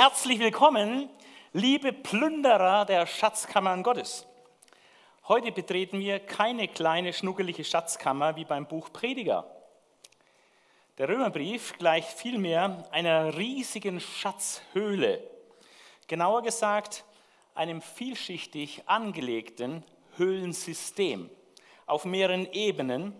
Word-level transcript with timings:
Herzlich 0.00 0.38
willkommen, 0.38 1.10
liebe 1.52 1.92
Plünderer 1.92 2.84
der 2.84 3.04
Schatzkammern 3.04 3.82
Gottes. 3.82 4.28
Heute 5.26 5.50
betreten 5.50 5.98
wir 5.98 6.20
keine 6.20 6.68
kleine 6.68 7.12
schnuckelige 7.12 7.64
Schatzkammer 7.64 8.36
wie 8.36 8.44
beim 8.44 8.68
Buch 8.68 8.92
Prediger. 8.92 9.44
Der 10.98 11.08
Römerbrief 11.08 11.76
gleicht 11.78 12.12
vielmehr 12.12 12.86
einer 12.92 13.36
riesigen 13.36 13.98
Schatzhöhle, 13.98 15.20
genauer 16.06 16.42
gesagt 16.42 17.04
einem 17.56 17.82
vielschichtig 17.82 18.84
angelegten 18.86 19.82
Höhlensystem 20.16 21.28
auf 21.86 22.04
mehreren 22.04 22.46
Ebenen 22.52 23.16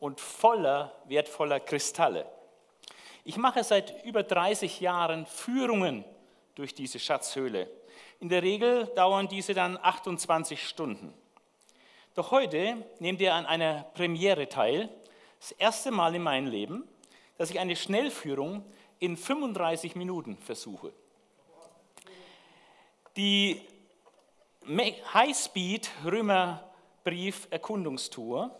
und 0.00 0.20
voller 0.20 0.90
wertvoller 1.04 1.60
Kristalle. 1.60 2.26
Ich 3.22 3.36
mache 3.36 3.62
seit 3.62 4.04
über 4.04 4.24
30 4.24 4.80
Jahren 4.80 5.24
Führungen 5.26 6.04
durch 6.56 6.74
diese 6.74 6.98
Schatzhöhle. 6.98 7.70
In 8.18 8.28
der 8.28 8.42
Regel 8.42 8.86
dauern 8.96 9.28
diese 9.28 9.54
dann 9.54 9.78
28 9.80 10.66
Stunden. 10.66 11.14
Doch 12.14 12.32
heute 12.32 12.84
nehmt 12.98 13.20
ihr 13.20 13.34
an 13.34 13.46
einer 13.46 13.84
Premiere 13.94 14.48
teil, 14.48 14.88
das 15.38 15.52
erste 15.52 15.90
Mal 15.90 16.14
in 16.14 16.22
meinem 16.22 16.48
Leben, 16.48 16.88
dass 17.38 17.50
ich 17.50 17.60
eine 17.60 17.76
Schnellführung 17.76 18.64
in 18.98 19.16
35 19.16 19.94
Minuten 19.94 20.38
versuche. 20.38 20.92
Die 23.16 23.60
Highspeed 25.14 25.90
Römerbrief 26.04 27.48
Erkundungstour 27.50 28.58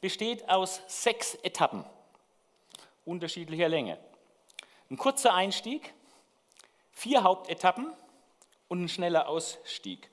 besteht 0.00 0.48
aus 0.48 0.82
sechs 0.86 1.34
Etappen 1.36 1.84
unterschiedlicher 3.04 3.68
Länge. 3.68 3.98
Ein 4.90 4.96
kurzer 4.96 5.34
Einstieg, 5.34 5.92
vier 6.92 7.22
Hauptetappen 7.22 7.92
und 8.68 8.84
ein 8.84 8.88
schneller 8.88 9.28
Ausstieg. 9.28 10.10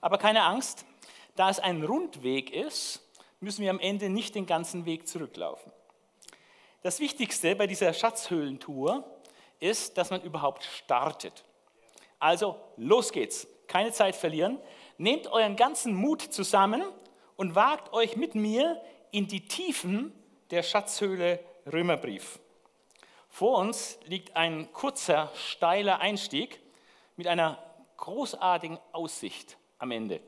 Aber 0.00 0.18
keine 0.18 0.44
Angst, 0.44 0.84
da 1.36 1.50
es 1.50 1.58
ein 1.58 1.82
Rundweg 1.82 2.50
ist, 2.50 3.00
müssen 3.40 3.62
wir 3.62 3.70
am 3.70 3.80
Ende 3.80 4.08
nicht 4.08 4.34
den 4.34 4.46
ganzen 4.46 4.86
Weg 4.86 5.08
zurücklaufen. 5.08 5.72
Das 6.82 7.00
Wichtigste 7.00 7.56
bei 7.56 7.66
dieser 7.66 7.92
Schatzhöhlentour 7.92 9.04
ist, 9.58 9.96
dass 9.96 10.10
man 10.10 10.22
überhaupt 10.22 10.64
startet. 10.64 11.44
Also 12.18 12.56
los 12.76 13.12
geht's, 13.12 13.46
keine 13.66 13.92
Zeit 13.92 14.16
verlieren, 14.16 14.58
nehmt 14.98 15.26
euren 15.26 15.56
ganzen 15.56 15.94
Mut 15.94 16.22
zusammen 16.22 16.82
und 17.36 17.54
wagt 17.54 17.92
euch 17.92 18.16
mit 18.16 18.34
mir 18.34 18.80
in 19.10 19.26
die 19.26 19.46
Tiefen 19.46 20.12
der 20.50 20.62
Schatzhöhle 20.62 21.40
Römerbrief. 21.72 22.38
Vor 23.34 23.58
uns 23.58 23.98
liegt 24.04 24.36
ein 24.36 24.72
kurzer, 24.72 25.28
steiler 25.34 25.98
Einstieg 25.98 26.60
mit 27.16 27.26
einer 27.26 27.58
großartigen 27.96 28.78
Aussicht 28.92 29.56
am 29.78 29.90
Ende. 29.90 30.20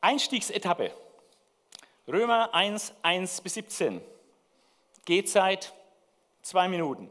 Einstiegsetappe. 0.00 0.90
Römer 2.08 2.52
1, 2.52 2.92
1 3.02 3.40
bis 3.40 3.54
17. 3.54 4.00
Gehzeit 5.04 5.72
zwei 6.42 6.66
Minuten. 6.66 7.08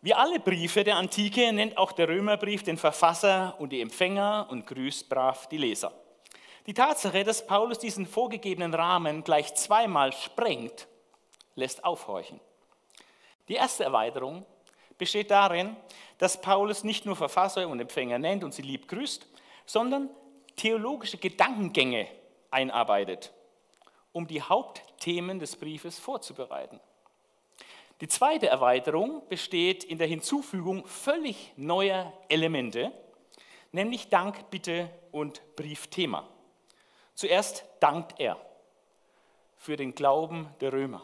Wie 0.00 0.14
alle 0.14 0.38
Briefe 0.38 0.84
der 0.84 0.98
Antike 0.98 1.52
nennt 1.52 1.76
auch 1.76 1.90
der 1.90 2.08
Römerbrief 2.08 2.62
den 2.62 2.78
Verfasser 2.78 3.56
und 3.58 3.70
die 3.70 3.80
Empfänger 3.80 4.46
und 4.48 4.64
grüßt 4.64 5.08
brav 5.08 5.48
die 5.48 5.58
Leser. 5.58 5.92
Die 6.68 6.74
Tatsache, 6.74 7.24
dass 7.24 7.44
Paulus 7.44 7.80
diesen 7.80 8.06
vorgegebenen 8.06 8.74
Rahmen 8.74 9.24
gleich 9.24 9.56
zweimal 9.56 10.12
sprengt, 10.12 10.86
lässt 11.56 11.84
aufhorchen. 11.84 12.40
Die 13.48 13.54
erste 13.54 13.84
Erweiterung 13.84 14.46
besteht 14.98 15.30
darin, 15.30 15.76
dass 16.18 16.40
Paulus 16.40 16.84
nicht 16.84 17.04
nur 17.06 17.16
Verfasser 17.16 17.68
und 17.68 17.80
Empfänger 17.80 18.18
nennt 18.18 18.44
und 18.44 18.54
sie 18.54 18.62
lieb 18.62 18.88
grüßt, 18.88 19.26
sondern 19.66 20.10
theologische 20.56 21.18
Gedankengänge 21.18 22.08
einarbeitet, 22.50 23.32
um 24.12 24.26
die 24.26 24.42
Hauptthemen 24.42 25.38
des 25.38 25.56
Briefes 25.56 25.98
vorzubereiten. 25.98 26.80
Die 28.00 28.08
zweite 28.08 28.46
Erweiterung 28.48 29.26
besteht 29.28 29.84
in 29.84 29.98
der 29.98 30.06
Hinzufügung 30.06 30.86
völlig 30.86 31.52
neuer 31.56 32.12
Elemente, 32.28 32.92
nämlich 33.72 34.08
Dank, 34.08 34.50
Bitte 34.50 34.90
und 35.12 35.42
Briefthema. 35.56 36.28
Zuerst 37.14 37.64
dankt 37.80 38.20
er 38.20 38.36
für 39.56 39.76
den 39.76 39.94
Glauben 39.94 40.54
der 40.60 40.74
Römer. 40.74 41.02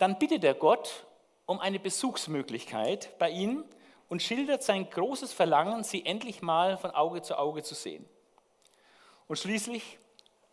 Dann 0.00 0.18
bittet 0.18 0.44
er 0.44 0.54
Gott 0.54 1.04
um 1.44 1.60
eine 1.60 1.78
Besuchsmöglichkeit 1.78 3.18
bei 3.18 3.28
ihnen 3.28 3.64
und 4.08 4.22
schildert 4.22 4.62
sein 4.62 4.88
großes 4.88 5.34
Verlangen, 5.34 5.84
sie 5.84 6.06
endlich 6.06 6.40
mal 6.40 6.78
von 6.78 6.92
Auge 6.92 7.20
zu 7.20 7.38
Auge 7.38 7.62
zu 7.62 7.74
sehen. 7.74 8.08
Und 9.28 9.36
schließlich 9.36 9.98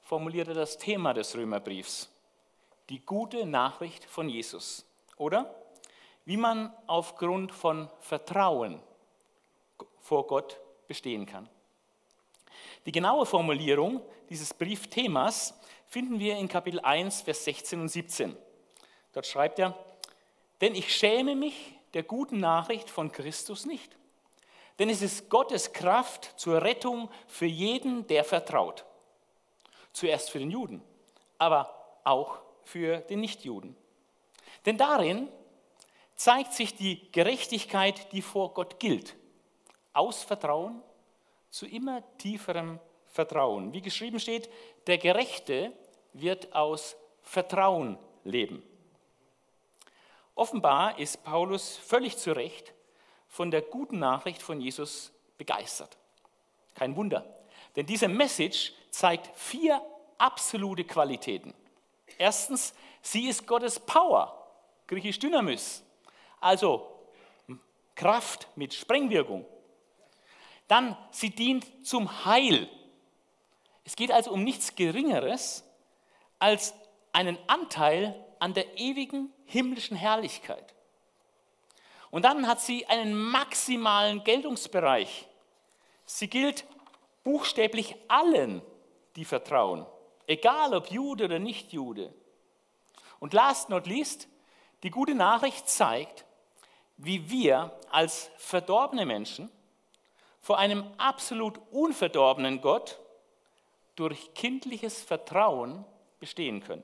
formuliert 0.01 0.49
er 0.49 0.53
das 0.53 0.77
Thema 0.77 1.13
des 1.13 1.33
Römerbriefs, 1.33 2.09
die 2.89 2.99
gute 2.99 3.45
Nachricht 3.45 4.03
von 4.03 4.27
Jesus. 4.27 4.85
Oder 5.15 5.55
wie 6.25 6.35
man 6.35 6.73
aufgrund 6.85 7.53
von 7.53 7.89
Vertrauen 8.01 8.81
vor 10.01 10.27
Gott 10.27 10.59
bestehen 10.89 11.25
kann. 11.25 11.47
Die 12.85 12.91
genaue 12.91 13.25
Formulierung 13.25 14.01
dieses 14.29 14.53
Briefthemas 14.53 15.57
finden 15.85 16.19
wir 16.19 16.35
in 16.35 16.49
Kapitel 16.49 16.81
1, 16.81 17.21
Vers 17.21 17.45
16 17.45 17.79
und 17.79 17.87
17. 17.87 18.37
Dort 19.17 19.25
schreibt 19.25 19.57
er, 19.57 19.75
denn 20.61 20.75
ich 20.75 20.95
schäme 20.95 21.35
mich 21.35 21.73
der 21.95 22.03
guten 22.03 22.37
Nachricht 22.37 22.87
von 22.87 23.11
Christus 23.11 23.65
nicht. 23.65 23.97
Denn 24.77 24.91
es 24.91 25.01
ist 25.01 25.27
Gottes 25.31 25.73
Kraft 25.73 26.39
zur 26.39 26.61
Rettung 26.61 27.09
für 27.25 27.47
jeden, 27.47 28.05
der 28.05 28.23
vertraut. 28.23 28.85
Zuerst 29.91 30.29
für 30.29 30.37
den 30.37 30.51
Juden, 30.51 30.83
aber 31.39 31.97
auch 32.03 32.37
für 32.63 32.99
den 32.99 33.21
Nichtjuden. 33.21 33.75
Denn 34.67 34.77
darin 34.77 35.29
zeigt 36.15 36.53
sich 36.53 36.75
die 36.75 37.11
Gerechtigkeit, 37.11 38.11
die 38.11 38.21
vor 38.21 38.53
Gott 38.53 38.79
gilt. 38.79 39.15
Aus 39.93 40.21
Vertrauen 40.21 40.83
zu 41.49 41.65
immer 41.65 42.03
tieferem 42.19 42.79
Vertrauen. 43.07 43.73
Wie 43.73 43.81
geschrieben 43.81 44.19
steht, 44.19 44.47
der 44.85 44.99
Gerechte 44.99 45.71
wird 46.13 46.53
aus 46.53 46.95
Vertrauen 47.23 47.97
leben. 48.23 48.61
Offenbar 50.37 50.99
ist 50.99 51.23
Paulus 51.23 51.77
völlig 51.77 52.15
zu 52.15 52.31
Recht 52.31 52.71
von 53.27 53.49
der 53.49 53.63
guten 53.63 53.97
Nachricht 53.97 54.43
von 54.43 54.61
Jesus 54.61 55.11
begeistert. 55.35 55.97
Kein 56.75 56.95
Wunder, 56.95 57.25
denn 57.75 57.87
diese 57.87 58.07
Message 58.07 58.71
zeigt 58.91 59.35
vier 59.35 59.81
absolute 60.19 60.83
Qualitäten. 60.83 61.55
Erstens, 62.19 62.75
sie 63.01 63.27
ist 63.27 63.47
Gottes 63.47 63.79
Power, 63.79 64.47
griechisch 64.85 65.17
Dynamis, 65.17 65.83
also 66.39 66.99
Kraft 67.95 68.47
mit 68.55 68.75
Sprengwirkung. 68.75 69.43
Dann, 70.67 70.95
sie 71.09 71.31
dient 71.31 71.65
zum 71.83 72.25
Heil. 72.25 72.69
Es 73.85 73.95
geht 73.95 74.11
also 74.11 74.29
um 74.31 74.43
nichts 74.43 74.75
Geringeres 74.75 75.63
als 76.37 76.75
einen 77.11 77.39
Anteil 77.47 78.23
an 78.39 78.53
der 78.53 78.77
ewigen 78.77 79.31
himmlischen 79.45 79.97
Herrlichkeit. 79.97 80.73
Und 82.09 82.23
dann 82.23 82.47
hat 82.47 82.61
sie 82.61 82.85
einen 82.85 83.13
maximalen 83.13 84.23
Geltungsbereich. 84.23 85.27
Sie 86.05 86.29
gilt 86.29 86.65
buchstäblich 87.23 87.95
allen, 88.07 88.61
die 89.15 89.25
vertrauen, 89.25 89.85
egal 90.25 90.73
ob 90.73 90.89
Jude 90.89 91.25
oder 91.25 91.39
nicht 91.39 91.73
Jude. 91.73 92.13
Und 93.19 93.33
last 93.33 93.69
not 93.69 93.87
least, 93.87 94.27
die 94.83 94.89
gute 94.89 95.15
Nachricht 95.15 95.67
zeigt, 95.67 96.25
wie 96.97 97.29
wir 97.29 97.77
als 97.91 98.31
verdorbene 98.37 99.05
Menschen 99.05 99.51
vor 100.39 100.57
einem 100.57 100.85
absolut 100.97 101.59
unverdorbenen 101.71 102.61
Gott 102.61 102.99
durch 103.95 104.33
kindliches 104.33 105.01
Vertrauen 105.01 105.83
bestehen 106.19 106.63
können. 106.63 106.83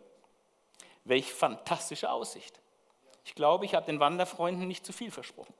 Welch 1.05 1.33
fantastische 1.33 2.11
Aussicht. 2.11 2.59
Ich 3.25 3.35
glaube, 3.35 3.65
ich 3.65 3.75
habe 3.75 3.85
den 3.85 3.99
Wanderfreunden 3.99 4.67
nicht 4.67 4.85
zu 4.85 4.93
viel 4.93 5.11
versprochen. 5.11 5.53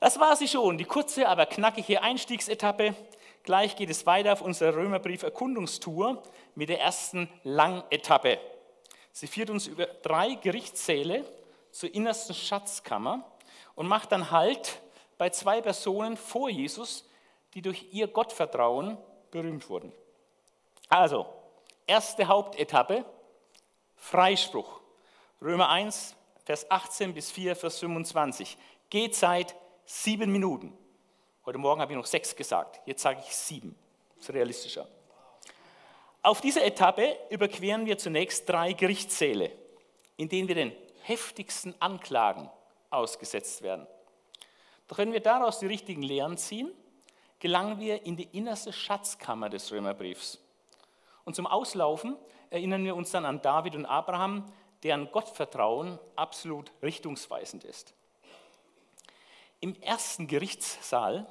Das 0.00 0.18
war 0.18 0.34
sie 0.36 0.48
schon, 0.48 0.78
die 0.78 0.84
kurze, 0.84 1.28
aber 1.28 1.46
knackige 1.46 2.02
Einstiegsetappe. 2.02 2.94
Gleich 3.42 3.76
geht 3.76 3.90
es 3.90 4.06
weiter 4.06 4.32
auf 4.32 4.42
unserer 4.42 4.76
Römerbrief-Erkundungstour 4.76 6.22
mit 6.54 6.68
der 6.68 6.80
ersten 6.80 7.28
Langetappe. 7.42 8.38
Sie 9.12 9.26
führt 9.26 9.50
uns 9.50 9.66
über 9.66 9.86
drei 9.86 10.34
Gerichtssäle 10.34 11.24
zur 11.70 11.94
innersten 11.94 12.34
Schatzkammer 12.34 13.24
und 13.74 13.88
macht 13.88 14.12
dann 14.12 14.30
Halt 14.30 14.80
bei 15.18 15.30
zwei 15.30 15.60
Personen 15.60 16.16
vor 16.16 16.48
Jesus, 16.48 17.04
die 17.54 17.62
durch 17.62 17.86
ihr 17.92 18.08
Gottvertrauen 18.08 18.96
berühmt 19.30 19.68
wurden. 19.68 19.92
Also, 20.88 21.26
erste 21.86 22.26
Hauptetappe, 22.26 23.04
Freispruch. 24.00 24.80
Römer 25.40 25.68
1, 25.68 26.16
Vers 26.44 26.68
18 26.70 27.14
bis 27.14 27.30
4, 27.30 27.54
Vers 27.54 27.78
25. 27.78 28.56
Gehzeit 28.88 29.54
sieben 29.84 30.32
Minuten. 30.32 30.76
Heute 31.44 31.58
Morgen 31.58 31.80
habe 31.80 31.92
ich 31.92 31.96
noch 31.96 32.06
sechs 32.06 32.34
gesagt, 32.34 32.80
jetzt 32.86 33.02
sage 33.02 33.20
ich 33.24 33.36
sieben. 33.36 33.78
Das 34.16 34.28
ist 34.28 34.34
realistischer. 34.34 34.88
Auf 36.22 36.40
dieser 36.40 36.64
Etappe 36.64 37.16
überqueren 37.28 37.86
wir 37.86 37.98
zunächst 37.98 38.48
drei 38.48 38.72
Gerichtssäle, 38.72 39.52
in 40.16 40.28
denen 40.28 40.48
wir 40.48 40.54
den 40.54 40.72
heftigsten 41.02 41.74
Anklagen 41.78 42.50
ausgesetzt 42.88 43.62
werden. 43.62 43.86
Doch 44.88 44.98
wenn 44.98 45.12
wir 45.12 45.20
daraus 45.20 45.60
die 45.60 45.66
richtigen 45.66 46.02
Lehren 46.02 46.36
ziehen, 46.36 46.72
gelangen 47.38 47.78
wir 47.78 48.04
in 48.04 48.16
die 48.16 48.28
innerste 48.32 48.72
Schatzkammer 48.72 49.48
des 49.48 49.70
Römerbriefs. 49.70 50.38
Und 51.24 51.34
zum 51.34 51.46
Auslaufen 51.46 52.16
erinnern 52.50 52.84
wir 52.84 52.96
uns 52.96 53.10
dann 53.10 53.24
an 53.24 53.42
David 53.42 53.76
und 53.76 53.86
Abraham, 53.86 54.44
deren 54.82 55.10
Gottvertrauen 55.12 55.98
absolut 56.16 56.72
richtungsweisend 56.82 57.64
ist. 57.64 57.94
Im 59.60 59.80
ersten 59.82 60.26
Gerichtssaal, 60.26 61.26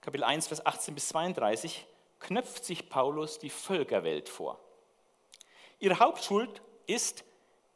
Kapitel 0.00 0.24
1, 0.24 0.46
Vers 0.46 0.64
18 0.64 0.94
bis 0.94 1.08
32, 1.08 1.86
knöpft 2.20 2.64
sich 2.64 2.88
Paulus 2.88 3.38
die 3.38 3.50
Völkerwelt 3.50 4.28
vor. 4.28 4.58
Ihre 5.80 5.98
Hauptschuld 5.98 6.62
ist, 6.86 7.24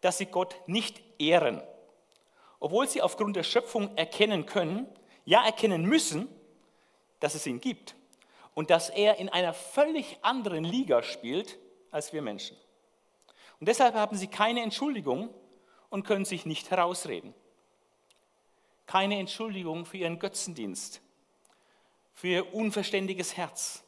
dass 0.01 0.19
sie 0.19 0.27
Gott 0.27 0.57
nicht 0.67 1.03
ehren, 1.19 1.63
obwohl 2.61 2.89
sie 2.89 3.03
aufgrund 3.03 3.37
der 3.37 3.43
Schöpfung 3.43 3.97
erkennen 3.97 4.47
können, 4.47 4.87
ja 5.25 5.45
erkennen 5.45 5.85
müssen, 5.85 6.29
dass 7.21 7.35
es 7.35 7.47
ihn 7.47 7.61
gibt 7.61 7.97
und 8.55 8.71
dass 8.71 8.91
er 8.91 9.17
in 9.17 9.29
einer 9.29 9.55
völlig 9.55 10.19
anderen 10.23 10.65
Liga 10.65 11.03
spielt 11.03 11.59
als 11.91 12.13
wir 12.13 12.23
Menschen. 12.23 12.57
Und 13.61 13.69
deshalb 13.69 13.95
haben 13.95 14.17
sie 14.17 14.27
keine 14.27 14.63
Entschuldigung 14.63 15.33
und 15.89 16.05
können 16.05 16.25
sich 16.25 16.47
nicht 16.47 16.71
herausreden. 16.71 17.35
Keine 18.87 19.19
Entschuldigung 19.19 19.87
für 19.87 19.99
ihren 19.99 20.19
Götzendienst, 20.19 21.01
für 22.13 22.29
ihr 22.29 22.55
unverständiges 22.55 23.37
Herz, 23.37 23.85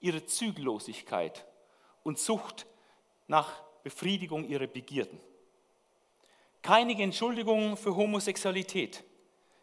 ihre 0.00 0.24
Zügellosigkeit 0.24 1.46
und 2.02 2.18
Sucht 2.18 2.66
nach 3.26 3.62
Befriedigung 3.82 4.44
ihrer 4.44 4.66
Begierden. 4.66 5.20
Keine 6.62 7.00
Entschuldigung 7.00 7.76
für 7.76 7.94
Homosexualität, 7.94 9.04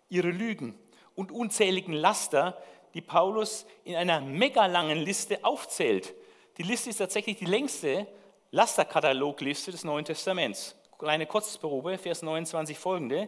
ihre 0.10 0.30
Lügen 0.30 0.78
und 1.16 1.32
unzähligen 1.32 1.94
Laster, 1.94 2.62
die 2.96 3.02
Paulus 3.02 3.66
in 3.84 3.96
einer 3.98 4.22
mega 4.22 4.66
langen 4.66 4.98
Liste 4.98 5.44
aufzählt. 5.44 6.16
Die 6.58 6.64
Liste 6.64 6.90
ist 6.90 6.98
tatsächlich 6.98 7.38
die 7.38 7.46
längste 7.46 8.08
Lasterkatalogliste 8.52 9.72
des 9.72 9.84
Neuen 9.84 10.06
Testaments. 10.06 10.76
Kleine 10.98 11.26
Kurzprobe, 11.26 11.98
Vers 11.98 12.22
29 12.22 12.80
folgende, 12.80 13.28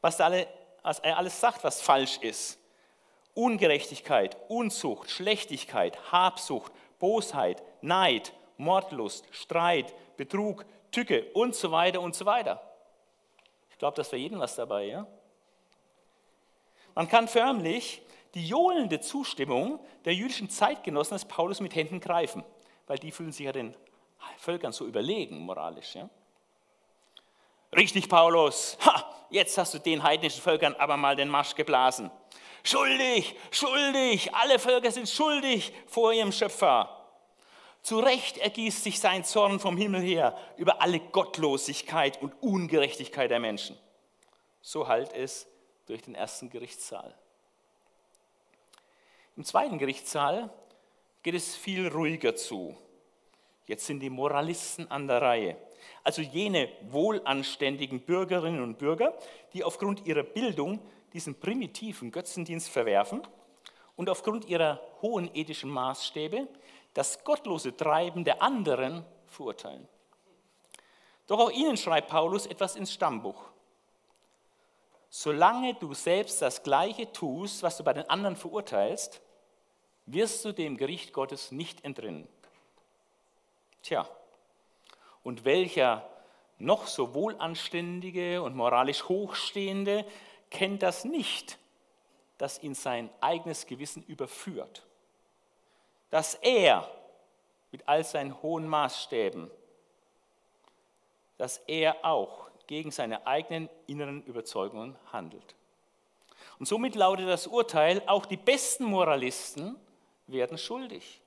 was, 0.00 0.16
da 0.16 0.26
alle, 0.26 0.46
was 0.82 1.00
er 1.00 1.18
alles 1.18 1.40
sagt, 1.40 1.64
was 1.64 1.82
falsch 1.82 2.18
ist. 2.18 2.56
Ungerechtigkeit, 3.34 4.36
Unzucht, 4.46 5.10
Schlechtigkeit, 5.10 6.12
Habsucht, 6.12 6.70
Bosheit, 7.00 7.64
Neid, 7.80 8.32
Mordlust, 8.58 9.26
Streit, 9.32 9.92
Betrug, 10.16 10.64
Tücke 10.92 11.24
und 11.34 11.56
so 11.56 11.72
weiter 11.72 12.00
und 12.00 12.14
so 12.14 12.26
weiter. 12.26 12.62
Ich 13.70 13.78
glaube, 13.78 13.96
das 13.96 14.08
für 14.08 14.16
jeden 14.16 14.38
was 14.38 14.54
dabei. 14.54 14.84
Ja? 14.84 15.06
Man 16.94 17.08
kann 17.08 17.26
förmlich 17.26 18.02
die 18.34 18.46
johlende 18.46 19.00
Zustimmung 19.00 19.80
der 20.04 20.14
jüdischen 20.14 20.48
Zeitgenossen 20.48 21.16
des 21.16 21.24
Paulus 21.24 21.60
mit 21.60 21.74
Händen 21.74 22.00
greifen, 22.00 22.44
weil 22.86 22.98
die 22.98 23.10
fühlen 23.10 23.32
sich 23.32 23.46
ja 23.46 23.52
den 23.52 23.74
Völkern 24.38 24.72
so 24.72 24.86
überlegen 24.86 25.38
moralisch. 25.38 25.94
Ja? 25.94 26.08
Richtig, 27.74 28.08
Paulus, 28.08 28.78
ha, 28.84 29.26
jetzt 29.30 29.56
hast 29.58 29.74
du 29.74 29.78
den 29.78 30.02
heidnischen 30.02 30.42
Völkern 30.42 30.74
aber 30.74 30.96
mal 30.96 31.16
den 31.16 31.28
Marsch 31.28 31.54
geblasen. 31.54 32.10
Schuldig, 32.62 33.36
schuldig, 33.50 34.34
alle 34.34 34.58
Völker 34.58 34.90
sind 34.90 35.08
schuldig 35.08 35.72
vor 35.86 36.12
ihrem 36.12 36.32
Schöpfer. 36.32 36.96
Zu 37.82 37.98
Recht 38.00 38.36
ergießt 38.36 38.84
sich 38.84 39.00
sein 39.00 39.24
Zorn 39.24 39.58
vom 39.58 39.76
Himmel 39.76 40.02
her 40.02 40.36
über 40.56 40.82
alle 40.82 41.00
Gottlosigkeit 41.00 42.20
und 42.20 42.34
Ungerechtigkeit 42.42 43.30
der 43.30 43.40
Menschen. 43.40 43.78
So 44.60 44.86
halt 44.86 45.14
es 45.14 45.46
durch 45.86 46.02
den 46.02 46.14
ersten 46.14 46.50
Gerichtssaal. 46.50 47.14
Im 49.40 49.46
zweiten 49.46 49.78
Gerichtssaal 49.78 50.50
geht 51.22 51.34
es 51.34 51.56
viel 51.56 51.88
ruhiger 51.88 52.36
zu. 52.36 52.76
Jetzt 53.66 53.86
sind 53.86 54.00
die 54.00 54.10
Moralisten 54.10 54.90
an 54.90 55.06
der 55.06 55.22
Reihe. 55.22 55.56
Also 56.04 56.20
jene 56.20 56.68
wohlanständigen 56.90 58.02
Bürgerinnen 58.02 58.62
und 58.62 58.76
Bürger, 58.76 59.16
die 59.54 59.64
aufgrund 59.64 60.06
ihrer 60.06 60.24
Bildung 60.24 60.78
diesen 61.14 61.40
primitiven 61.40 62.10
Götzendienst 62.12 62.68
verwerfen 62.68 63.22
und 63.96 64.10
aufgrund 64.10 64.44
ihrer 64.44 64.78
hohen 65.00 65.34
ethischen 65.34 65.70
Maßstäbe 65.70 66.46
das 66.92 67.24
gottlose 67.24 67.74
Treiben 67.74 68.24
der 68.24 68.42
anderen 68.42 69.06
verurteilen. 69.26 69.88
Doch 71.28 71.40
auch 71.40 71.50
ihnen 71.50 71.78
schreibt 71.78 72.10
Paulus 72.10 72.44
etwas 72.44 72.76
ins 72.76 72.92
Stammbuch. 72.92 73.42
Solange 75.08 75.72
du 75.76 75.94
selbst 75.94 76.42
das 76.42 76.62
Gleiche 76.62 77.10
tust, 77.10 77.62
was 77.62 77.78
du 77.78 77.84
bei 77.84 77.94
den 77.94 78.08
anderen 78.10 78.36
verurteilst, 78.36 79.22
wirst 80.12 80.44
du 80.44 80.52
dem 80.52 80.76
Gericht 80.76 81.12
Gottes 81.12 81.52
nicht 81.52 81.84
entrinnen. 81.84 82.26
Tja, 83.82 84.08
und 85.22 85.44
welcher 85.44 86.08
noch 86.58 86.86
so 86.86 87.14
wohlanständige 87.14 88.42
und 88.42 88.54
moralisch 88.54 89.08
Hochstehende 89.08 90.04
kennt 90.50 90.82
das 90.82 91.04
nicht, 91.04 91.58
dass 92.38 92.62
ihn 92.62 92.74
sein 92.74 93.10
eigenes 93.20 93.66
Gewissen 93.66 94.02
überführt. 94.04 94.86
Dass 96.10 96.34
er 96.34 96.90
mit 97.70 97.88
all 97.88 98.04
seinen 98.04 98.40
hohen 98.42 98.66
Maßstäben, 98.66 99.50
dass 101.38 101.58
er 101.66 102.04
auch 102.04 102.50
gegen 102.66 102.90
seine 102.90 103.26
eigenen 103.26 103.68
inneren 103.86 104.22
Überzeugungen 104.24 104.96
handelt. 105.12 105.54
Und 106.58 106.66
somit 106.66 106.94
lautet 106.94 107.28
das 107.28 107.46
Urteil, 107.46 108.02
auch 108.06 108.26
die 108.26 108.36
besten 108.36 108.84
Moralisten 108.84 109.76
werden 110.32 110.58
schuldig 110.58 111.20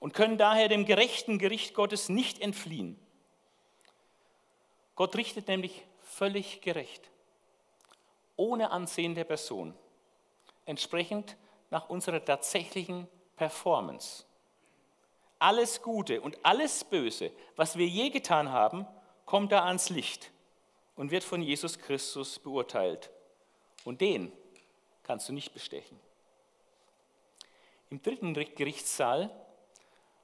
und 0.00 0.14
können 0.14 0.38
daher 0.38 0.68
dem 0.68 0.84
gerechten 0.84 1.38
Gericht 1.38 1.74
Gottes 1.74 2.08
nicht 2.08 2.40
entfliehen. 2.40 2.98
Gott 4.94 5.16
richtet 5.16 5.48
nämlich 5.48 5.84
völlig 6.02 6.60
gerecht 6.60 7.10
ohne 8.36 8.70
Ansehen 8.70 9.14
der 9.14 9.24
Person, 9.24 9.74
entsprechend 10.66 11.36
nach 11.70 11.88
unserer 11.88 12.24
tatsächlichen 12.24 13.08
Performance. 13.36 14.24
Alles 15.38 15.82
Gute 15.82 16.20
und 16.20 16.38
alles 16.44 16.84
Böse, 16.84 17.32
was 17.56 17.76
wir 17.76 17.86
je 17.86 18.10
getan 18.10 18.50
haben, 18.50 18.86
kommt 19.24 19.52
da 19.52 19.64
ans 19.64 19.90
Licht 19.90 20.30
und 20.94 21.10
wird 21.10 21.24
von 21.24 21.42
Jesus 21.42 21.78
Christus 21.78 22.38
beurteilt. 22.38 23.10
Und 23.84 24.00
den 24.00 24.32
kannst 25.02 25.28
du 25.28 25.32
nicht 25.32 25.52
bestechen. 25.52 25.98
Im 27.90 28.02
dritten 28.02 28.34
Gerichtssaal 28.34 29.30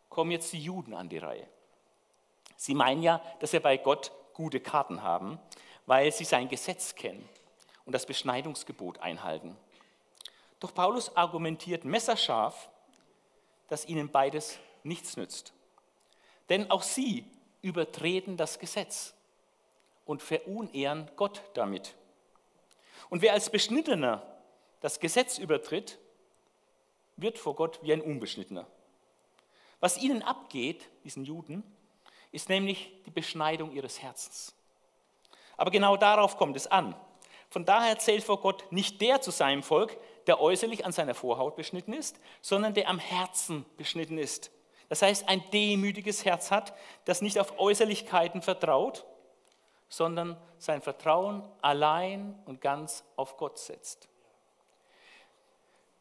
kommen 0.08 0.30
jetzt 0.30 0.52
die 0.52 0.62
Juden 0.62 0.94
an 0.94 1.08
die 1.08 1.18
Reihe. 1.18 1.46
Sie 2.56 2.74
meinen 2.74 3.02
ja, 3.02 3.22
dass 3.40 3.52
sie 3.52 3.60
bei 3.60 3.76
Gott 3.76 4.12
gute 4.34 4.60
Karten 4.60 5.02
haben, 5.02 5.38
weil 5.86 6.12
sie 6.12 6.24
sein 6.24 6.48
Gesetz 6.48 6.94
kennen 6.94 7.28
und 7.84 7.92
das 7.92 8.06
Beschneidungsgebot 8.06 8.98
einhalten. 9.00 9.56
Doch 10.60 10.74
Paulus 10.74 11.16
argumentiert 11.16 11.84
messerscharf, 11.84 12.70
dass 13.68 13.86
ihnen 13.86 14.10
beides 14.10 14.58
nichts 14.84 15.16
nützt. 15.16 15.52
Denn 16.48 16.70
auch 16.70 16.82
sie 16.82 17.24
übertreten 17.62 18.36
das 18.36 18.58
Gesetz 18.58 19.14
und 20.04 20.22
verunehren 20.22 21.10
Gott 21.16 21.42
damit. 21.54 21.94
Und 23.08 23.22
wer 23.22 23.32
als 23.32 23.50
Beschnittener 23.50 24.22
das 24.80 25.00
Gesetz 25.00 25.38
übertritt, 25.38 25.98
wird 27.22 27.38
vor 27.38 27.54
Gott 27.54 27.80
wie 27.82 27.92
ein 27.92 28.00
Unbeschnittener. 28.00 28.66
Was 29.80 29.98
ihnen 29.98 30.22
abgeht, 30.22 30.88
diesen 31.04 31.24
Juden, 31.24 31.62
ist 32.30 32.48
nämlich 32.48 32.92
die 33.06 33.10
Beschneidung 33.10 33.72
ihres 33.72 34.00
Herzens. 34.00 34.54
Aber 35.56 35.70
genau 35.70 35.96
darauf 35.96 36.36
kommt 36.36 36.56
es 36.56 36.66
an. 36.66 36.94
Von 37.48 37.64
daher 37.64 37.98
zählt 37.98 38.24
vor 38.24 38.40
Gott 38.40 38.70
nicht 38.72 39.00
der 39.00 39.20
zu 39.20 39.30
seinem 39.30 39.62
Volk, 39.62 39.98
der 40.26 40.40
äußerlich 40.40 40.86
an 40.86 40.92
seiner 40.92 41.14
Vorhaut 41.14 41.56
beschnitten 41.56 41.92
ist, 41.92 42.18
sondern 42.40 42.74
der 42.74 42.88
am 42.88 42.98
Herzen 42.98 43.66
beschnitten 43.76 44.18
ist. 44.18 44.50
Das 44.88 45.02
heißt, 45.02 45.28
ein 45.28 45.42
demütiges 45.52 46.24
Herz 46.24 46.50
hat, 46.50 46.74
das 47.04 47.20
nicht 47.20 47.38
auf 47.38 47.58
Äußerlichkeiten 47.58 48.40
vertraut, 48.40 49.04
sondern 49.88 50.36
sein 50.58 50.80
Vertrauen 50.80 51.42
allein 51.60 52.38
und 52.46 52.60
ganz 52.60 53.04
auf 53.16 53.36
Gott 53.36 53.58
setzt. 53.58 54.08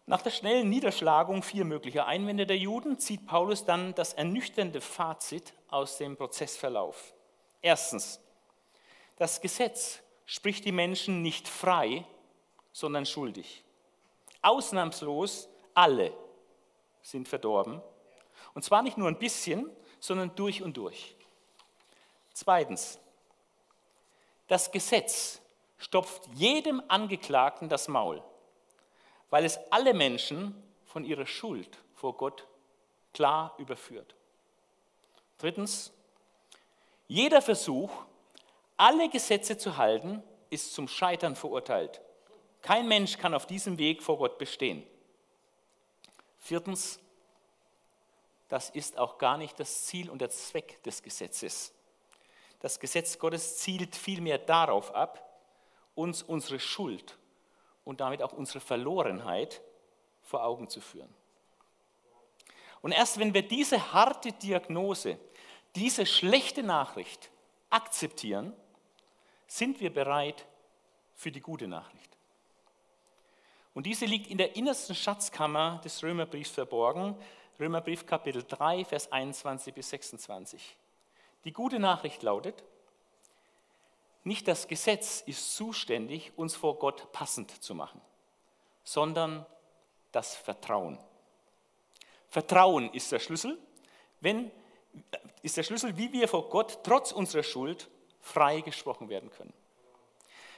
Nach 0.06 0.22
der 0.22 0.32
schnellen 0.32 0.70
Niederschlagung 0.70 1.44
vier 1.44 1.64
möglicher 1.64 2.06
Einwände 2.08 2.46
der 2.46 2.58
Juden 2.58 3.00
zieht 3.00 3.26
Paulus 3.28 3.66
dann 3.66 3.94
das 3.94 4.14
ernüchternde 4.14 4.82
Fazit 4.82 5.54
aus 5.70 5.98
dem 5.98 6.18
Prozessverlauf. 6.18 7.14
Erstens, 7.62 8.20
das 9.18 9.40
Gesetz 9.40 10.02
spricht 10.26 10.66
die 10.66 10.72
Menschen 10.72 11.22
nicht 11.22 11.48
frei, 11.48 12.06
sondern 12.72 13.06
schuldig. 13.06 13.64
Ausnahmslos 14.42 15.48
alle 15.74 16.14
sind 17.02 17.28
verdorben. 17.28 17.82
Und 18.54 18.64
zwar 18.64 18.82
nicht 18.82 18.98
nur 18.98 19.08
ein 19.08 19.20
bisschen, 19.20 19.70
sondern 20.00 20.36
durch 20.36 20.64
und 20.64 20.78
durch. 20.78 21.16
Zweitens, 22.34 23.00
das 24.48 24.72
Gesetz 24.72 25.42
stopft 25.78 26.28
jedem 26.34 26.82
Angeklagten 26.88 27.70
das 27.70 27.88
Maul, 27.88 28.24
weil 29.32 29.46
es 29.46 29.58
alle 29.72 29.96
Menschen 29.96 30.54
von 30.86 31.04
ihrer 31.04 31.26
Schuld 31.26 31.80
vor 31.96 32.16
Gott 32.16 32.46
klar 33.14 33.56
überführt. 33.58 34.14
Drittens, 35.40 35.92
jeder 37.08 37.42
Versuch, 37.42 37.90
alle 38.78 39.10
Gesetze 39.10 39.58
zu 39.58 39.78
halten, 39.78 40.22
ist 40.50 40.74
zum 40.74 40.88
Scheitern 40.88 41.36
verurteilt. 41.36 42.02
Kein 42.62 42.88
Mensch 42.88 43.18
kann 43.18 43.34
auf 43.34 43.48
diesem 43.48 43.80
Weg 43.80 44.04
vor 44.04 44.18
Gott 44.18 44.38
bestehen. 44.38 44.84
Viertens, 46.38 47.00
das 48.50 48.70
ist 48.70 48.98
auch 48.98 49.18
gar 49.18 49.38
nicht 49.38 49.60
das 49.60 49.86
Ziel 49.86 50.10
und 50.10 50.20
der 50.20 50.30
Zweck 50.30 50.84
des 50.84 51.02
Gesetzes. 51.02 51.74
Das 52.60 52.80
Gesetz 52.80 53.18
Gottes 53.18 53.58
zielt 53.58 53.96
vielmehr 53.96 54.38
darauf 54.38 54.94
ab, 54.94 55.40
uns 55.96 56.22
unsere 56.22 56.60
Schuld 56.60 57.18
und 57.84 58.00
damit 58.00 58.22
auch 58.22 58.34
unsere 58.34 58.60
Verlorenheit 58.60 59.62
vor 60.22 60.44
Augen 60.44 60.70
zu 60.70 60.82
führen. 60.82 61.14
Und 62.82 62.92
erst 62.92 63.20
wenn 63.20 63.34
wir 63.34 63.48
diese 63.48 63.94
harte 63.94 64.32
Diagnose, 64.32 65.20
diese 65.76 66.06
schlechte 66.06 66.64
Nachricht 66.64 67.30
akzeptieren, 67.70 68.54
sind 69.48 69.80
wir 69.80 69.94
bereit 69.94 70.46
für 71.16 71.32
die 71.32 71.42
gute 71.42 71.68
Nachricht. 71.68 72.18
Und 73.74 73.86
diese 73.86 74.06
liegt 74.06 74.28
in 74.28 74.38
der 74.38 74.56
innersten 74.56 74.96
Schatzkammer 74.96 75.80
des 75.84 76.04
Römerbriefs 76.04 76.52
verborgen. 76.52 77.16
Römerbrief 77.60 78.06
Kapitel 78.06 78.44
3, 78.44 78.84
Vers 78.86 79.12
21 79.12 79.74
bis 79.74 79.90
26. 79.90 80.78
Die 81.46 81.54
gute 81.54 81.80
Nachricht 81.80 82.22
lautet, 82.24 82.64
nicht 84.24 84.48
das 84.48 84.68
Gesetz 84.68 85.24
ist 85.26 85.56
zuständig, 85.56 86.32
uns 86.36 86.56
vor 86.56 86.78
Gott 86.78 87.12
passend 87.12 87.64
zu 87.64 87.74
machen, 87.74 88.02
sondern 88.84 89.46
das 90.12 90.36
Vertrauen. 90.36 91.00
Vertrauen 92.30 92.94
ist 92.94 93.12
der 93.12 93.20
Schlüssel, 93.20 93.58
wenn, 94.20 94.52
ist 95.42 95.58
der 95.58 95.64
Schlüssel, 95.64 95.98
wie 95.98 96.14
wir 96.14 96.28
vor 96.28 96.50
Gott 96.50 96.80
trotz 96.84 97.12
unserer 97.12 97.44
Schuld 97.44 97.90
frei 98.20 98.62
gesprochen 98.62 99.10
werden 99.10 99.32
können. 99.32 99.54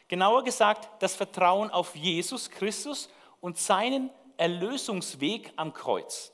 Genauer 0.09 0.43
gesagt, 0.43 0.89
das 1.01 1.15
Vertrauen 1.15 1.71
auf 1.71 1.95
Jesus 1.95 2.49
Christus 2.49 3.09
und 3.39 3.57
seinen 3.57 4.11
Erlösungsweg 4.37 5.53
am 5.55 5.73
Kreuz. 5.73 6.32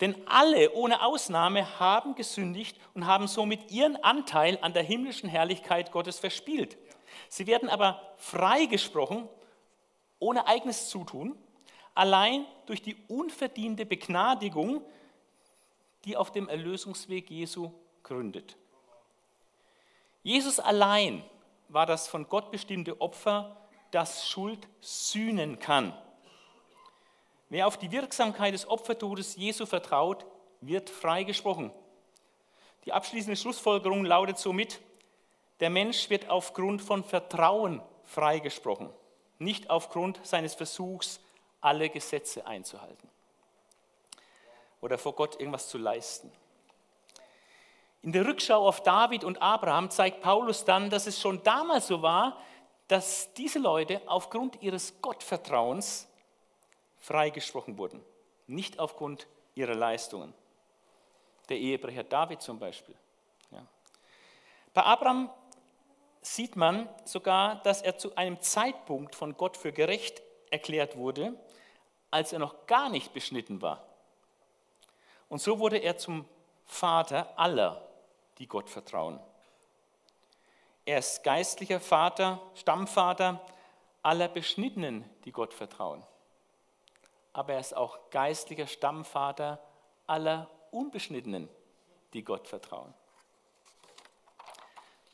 Denn 0.00 0.16
alle 0.26 0.72
ohne 0.72 1.02
Ausnahme 1.02 1.78
haben 1.78 2.14
gesündigt 2.14 2.78
und 2.94 3.06
haben 3.06 3.28
somit 3.28 3.70
ihren 3.70 3.96
Anteil 4.02 4.58
an 4.62 4.72
der 4.72 4.82
himmlischen 4.82 5.28
Herrlichkeit 5.28 5.92
Gottes 5.92 6.18
verspielt. 6.18 6.78
Sie 7.28 7.46
werden 7.46 7.68
aber 7.68 8.00
freigesprochen, 8.16 9.28
ohne 10.18 10.46
eigenes 10.46 10.88
Zutun, 10.88 11.38
allein 11.94 12.46
durch 12.66 12.82
die 12.82 12.96
unverdiente 13.08 13.84
Begnadigung, 13.84 14.82
die 16.04 16.16
auf 16.16 16.32
dem 16.32 16.48
Erlösungsweg 16.48 17.30
Jesu 17.30 17.70
gründet. 18.02 18.56
Jesus 20.22 20.60
allein 20.60 21.22
war 21.68 21.86
das 21.86 22.08
von 22.08 22.28
Gott 22.28 22.50
bestimmte 22.50 23.00
Opfer, 23.00 23.56
das 23.90 24.28
Schuld 24.28 24.66
sühnen 24.80 25.58
kann. 25.58 25.94
Wer 27.50 27.66
auf 27.66 27.76
die 27.76 27.90
Wirksamkeit 27.90 28.54
des 28.54 28.66
Opfertodes 28.68 29.36
Jesu 29.36 29.66
vertraut, 29.66 30.24
wird 30.60 30.88
freigesprochen. 30.88 31.72
Die 32.84 32.92
abschließende 32.92 33.36
Schlussfolgerung 33.36 34.04
lautet 34.04 34.38
somit, 34.38 34.80
der 35.58 35.68
Mensch 35.68 36.08
wird 36.08 36.30
aufgrund 36.30 36.80
von 36.80 37.04
Vertrauen 37.04 37.82
freigesprochen, 38.04 38.88
nicht 39.38 39.68
aufgrund 39.68 40.24
seines 40.24 40.54
Versuchs, 40.54 41.20
alle 41.60 41.90
Gesetze 41.90 42.46
einzuhalten 42.46 43.10
oder 44.80 44.96
vor 44.96 45.14
Gott 45.14 45.38
irgendwas 45.38 45.68
zu 45.68 45.76
leisten. 45.76 46.32
In 48.02 48.12
der 48.12 48.26
Rückschau 48.26 48.66
auf 48.66 48.82
David 48.82 49.24
und 49.24 49.42
Abraham 49.42 49.90
zeigt 49.90 50.22
Paulus 50.22 50.64
dann, 50.64 50.88
dass 50.88 51.06
es 51.06 51.20
schon 51.20 51.42
damals 51.42 51.88
so 51.88 52.00
war, 52.00 52.38
dass 52.88 53.34
diese 53.34 53.58
Leute 53.58 54.00
aufgrund 54.06 54.62
ihres 54.62 55.02
Gottvertrauens 55.02 56.08
freigesprochen 57.00 57.78
wurden, 57.78 58.04
nicht 58.46 58.78
aufgrund 58.78 59.26
ihrer 59.54 59.74
Leistungen. 59.74 60.32
Der 61.48 61.58
Ehebrecher 61.58 62.04
David 62.04 62.42
zum 62.42 62.58
Beispiel. 62.58 62.94
Ja. 63.50 63.66
Bei 64.72 64.84
Abraham 64.84 65.30
sieht 66.22 66.54
man 66.54 66.88
sogar, 67.04 67.56
dass 67.62 67.82
er 67.82 67.98
zu 67.98 68.14
einem 68.14 68.40
Zeitpunkt 68.40 69.14
von 69.14 69.36
Gott 69.36 69.56
für 69.56 69.72
gerecht 69.72 70.22
erklärt 70.50 70.96
wurde, 70.96 71.34
als 72.10 72.32
er 72.32 72.38
noch 72.38 72.66
gar 72.66 72.88
nicht 72.88 73.12
beschnitten 73.12 73.62
war. 73.62 73.84
Und 75.28 75.40
so 75.40 75.58
wurde 75.58 75.78
er 75.78 75.96
zum 75.96 76.24
Vater 76.66 77.38
aller 77.38 77.86
die 78.38 78.46
Gott 78.46 78.68
vertrauen. 78.70 79.20
Er 80.84 80.98
ist 80.98 81.22
geistlicher 81.22 81.78
Vater, 81.78 82.40
Stammvater 82.54 83.40
aller 84.02 84.28
Beschnittenen, 84.28 85.08
die 85.24 85.32
Gott 85.32 85.54
vertrauen. 85.54 86.02
Aber 87.40 87.54
er 87.54 87.60
ist 87.60 87.74
auch 87.74 87.98
geistlicher 88.10 88.66
Stammvater 88.66 89.58
aller 90.06 90.50
Unbeschnittenen, 90.72 91.48
die 92.12 92.22
Gott 92.22 92.46
vertrauen. 92.46 92.92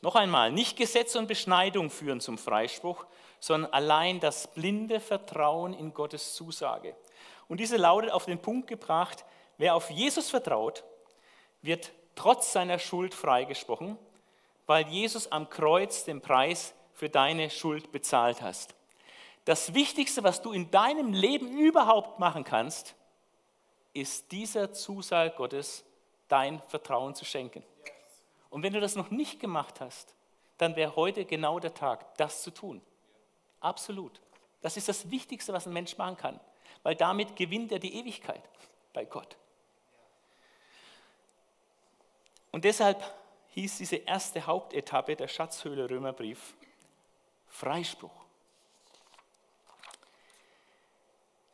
Noch 0.00 0.16
einmal, 0.16 0.50
nicht 0.50 0.76
Gesetz 0.76 1.14
und 1.14 1.28
Beschneidung 1.28 1.88
führen 1.88 2.20
zum 2.20 2.36
Freispruch, 2.36 3.06
sondern 3.38 3.72
allein 3.72 4.18
das 4.18 4.48
blinde 4.48 4.98
Vertrauen 4.98 5.72
in 5.72 5.94
Gottes 5.94 6.34
Zusage. 6.34 6.96
Und 7.46 7.60
diese 7.60 7.76
lautet 7.76 8.10
auf 8.10 8.24
den 8.24 8.42
Punkt 8.42 8.66
gebracht, 8.66 9.24
wer 9.56 9.76
auf 9.76 9.88
Jesus 9.90 10.28
vertraut, 10.28 10.82
wird 11.62 11.92
trotz 12.16 12.52
seiner 12.52 12.80
Schuld 12.80 13.14
freigesprochen, 13.14 13.96
weil 14.66 14.88
Jesus 14.88 15.30
am 15.30 15.48
Kreuz 15.48 16.02
den 16.02 16.20
Preis 16.20 16.74
für 16.92 17.08
deine 17.08 17.50
Schuld 17.50 17.92
bezahlt 17.92 18.42
hast. 18.42 18.75
Das 19.46 19.74
Wichtigste, 19.74 20.24
was 20.24 20.42
du 20.42 20.50
in 20.50 20.72
deinem 20.72 21.12
Leben 21.12 21.56
überhaupt 21.56 22.18
machen 22.18 22.42
kannst, 22.42 22.96
ist 23.94 24.30
dieser 24.32 24.72
Zusage 24.72 25.34
Gottes, 25.36 25.84
dein 26.26 26.60
Vertrauen 26.62 27.14
zu 27.14 27.24
schenken. 27.24 27.62
Und 28.50 28.64
wenn 28.64 28.72
du 28.72 28.80
das 28.80 28.96
noch 28.96 29.10
nicht 29.10 29.38
gemacht 29.38 29.80
hast, 29.80 30.14
dann 30.58 30.74
wäre 30.74 30.96
heute 30.96 31.24
genau 31.24 31.60
der 31.60 31.72
Tag, 31.72 32.16
das 32.16 32.42
zu 32.42 32.50
tun. 32.50 32.82
Absolut. 33.60 34.20
Das 34.62 34.76
ist 34.76 34.88
das 34.88 35.12
Wichtigste, 35.12 35.52
was 35.52 35.68
ein 35.68 35.72
Mensch 35.72 35.96
machen 35.96 36.16
kann, 36.16 36.40
weil 36.82 36.96
damit 36.96 37.36
gewinnt 37.36 37.70
er 37.70 37.78
die 37.78 37.94
Ewigkeit 38.00 38.42
bei 38.92 39.04
Gott. 39.04 39.36
Und 42.50 42.64
deshalb 42.64 43.00
hieß 43.50 43.78
diese 43.78 43.96
erste 43.96 44.44
Hauptetappe 44.44 45.14
der 45.14 45.28
Schatzhöhle 45.28 45.88
Römerbrief 45.88 46.54
Freispruch. 47.46 48.25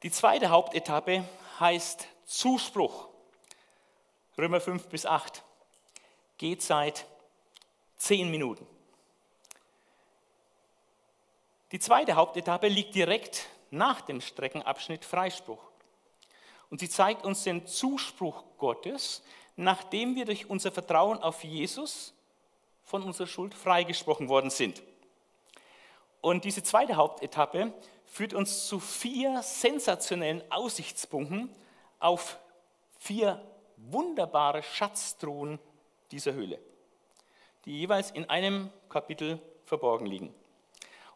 Die 0.03 0.11
zweite 0.11 0.51
Hauptetappe 0.51 1.25
heißt 1.61 2.09
Zuspruch. 2.25 3.09
Römer 4.37 4.61
5 4.61 4.89
bis 4.89 5.07
8. 5.07 5.45
Geht 6.39 6.61
seit 6.61 7.07
zehn 7.97 8.29
Minuten. 8.29 8.67
Die 11.71 11.79
zweite 11.79 12.15
Hauptetappe 12.17 12.67
liegt 12.67 12.97
direkt 12.97 13.47
nach 13.71 14.01
dem 14.01 14.21
Streckenabschnitt 14.21 15.05
Freispruch. 15.05 15.63
Und 16.69 16.81
sie 16.81 16.89
zeigt 16.89 17.25
uns 17.25 17.45
den 17.45 17.69
Zuspruch 17.69 18.43
Gottes, 18.59 19.23
nachdem 19.55 20.17
wir 20.17 20.25
durch 20.25 20.51
unser 20.51 20.73
Vertrauen 20.73 21.23
auf 21.23 21.45
Jesus 21.45 22.13
von 22.85 23.05
unserer 23.05 23.29
Schuld 23.29 23.55
freigesprochen 23.55 24.29
worden 24.29 24.51
sind. 24.51 24.83
Und 26.21 26.45
diese 26.45 26.65
zweite 26.65 26.97
Hauptetappe 26.97 27.73
führt 28.13 28.35
uns 28.35 28.67
zu 28.67 28.79
vier 28.79 29.43
sensationellen 29.43 30.43
Aussichtspunkten 30.53 31.49
auf 31.99 32.39
vier 32.99 33.43
wunderbare 33.79 34.63
Schatztruhen 34.63 35.59
dieser 36.11 36.35
Höhle, 36.35 36.59
die 37.65 37.79
jeweils 37.79 38.11
in 38.11 38.29
einem 38.29 38.69
Kapitel 38.91 39.41
verborgen 39.65 40.05
liegen. 40.05 40.35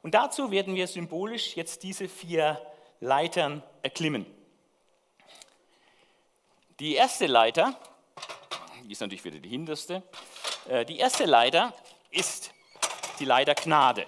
Und 0.00 0.14
dazu 0.14 0.50
werden 0.50 0.74
wir 0.74 0.86
symbolisch 0.86 1.54
jetzt 1.54 1.82
diese 1.82 2.08
vier 2.08 2.64
Leitern 3.00 3.62
erklimmen. 3.82 4.24
Die 6.80 6.94
erste 6.94 7.26
Leiter 7.26 7.78
die 8.86 8.92
ist 8.92 9.00
natürlich 9.00 9.24
wieder 9.24 9.38
die 9.38 9.48
hinterste. 9.48 10.02
Äh, 10.68 10.84
die 10.84 10.98
erste 10.98 11.24
Leiter 11.24 11.74
ist 12.10 12.52
die 13.18 13.24
Leiter 13.24 13.54
Gnade. 13.54 14.06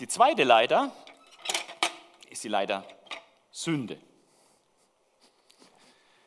Die 0.00 0.08
zweite 0.08 0.42
Leiter 0.42 0.90
ist 2.28 2.42
die 2.42 2.48
Leiter 2.48 2.84
Sünde. 3.52 4.00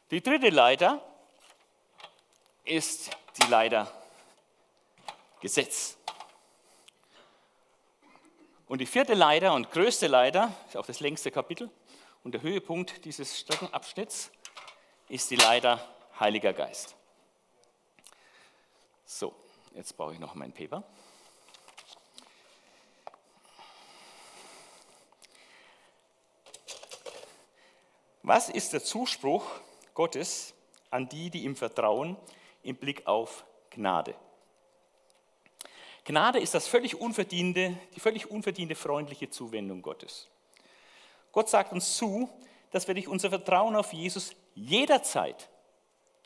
Die 0.09 0.21
dritte 0.21 0.49
Leiter 0.49 1.01
ist 2.63 3.09
die 3.37 3.47
Leiter 3.47 3.91
Gesetz. 5.41 5.97
Und 8.67 8.79
die 8.79 8.85
vierte 8.85 9.13
Leiter 9.13 9.53
und 9.53 9.69
größte 9.69 10.07
Leiter, 10.07 10.53
ist 10.67 10.77
auch 10.77 10.85
das 10.85 11.01
längste 11.01 11.29
Kapitel, 11.29 11.69
und 12.23 12.31
der 12.33 12.41
Höhepunkt 12.41 13.03
dieses 13.03 13.37
Streckenabschnitts 13.37 14.31
ist 15.09 15.29
die 15.29 15.35
Leiter 15.35 15.85
Heiliger 16.19 16.53
Geist. 16.53 16.95
So, 19.05 19.35
jetzt 19.73 19.95
brauche 19.97 20.13
ich 20.13 20.19
noch 20.19 20.35
mein 20.35 20.53
Paper. 20.53 20.83
Was 28.27 28.49
ist 28.49 28.73
der 28.73 28.83
Zuspruch 28.83 29.45
Gottes 29.93 30.53
an 30.89 31.07
die, 31.07 31.29
die 31.29 31.45
ihm 31.45 31.55
vertrauen, 31.55 32.17
im 32.61 32.75
Blick 32.75 33.07
auf 33.07 33.45
Gnade? 33.69 34.15
Gnade 36.03 36.37
ist 36.37 36.53
das 36.53 36.67
völlig 36.67 36.99
unverdiente, 36.99 37.77
die 37.95 38.01
völlig 38.01 38.29
unverdiente 38.29 38.75
freundliche 38.75 39.29
Zuwendung 39.29 39.81
Gottes. 39.81 40.27
Gott 41.31 41.47
sagt 41.47 41.71
uns 41.71 41.95
zu, 41.95 42.29
dass 42.71 42.85
wir 42.89 42.95
durch 42.95 43.07
unser 43.07 43.29
Vertrauen 43.29 43.77
auf 43.77 43.93
Jesus 43.93 44.35
jederzeit 44.55 45.47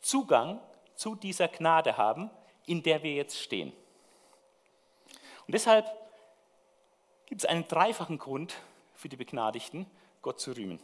Zugang 0.00 0.60
zu 0.96 1.14
dieser 1.14 1.46
Gnade 1.46 1.96
haben, 1.98 2.30
in 2.66 2.82
der 2.82 3.04
wir 3.04 3.14
jetzt 3.14 3.38
stehen. 3.38 3.72
Und 5.46 5.54
deshalb 5.54 5.86
gibt 7.26 7.42
es 7.42 7.48
einen 7.48 7.68
dreifachen 7.68 8.18
Grund 8.18 8.56
für 8.92 9.08
die 9.08 9.16
Begnadigten, 9.16 9.86
Gott 10.20 10.40
zu 10.40 10.50
rühmen. 10.50 10.80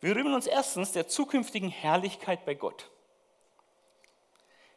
Wir 0.00 0.14
rühmen 0.14 0.34
uns 0.34 0.46
erstens 0.46 0.92
der 0.92 1.08
zukünftigen 1.08 1.70
Herrlichkeit 1.70 2.44
bei 2.44 2.54
Gott. 2.54 2.90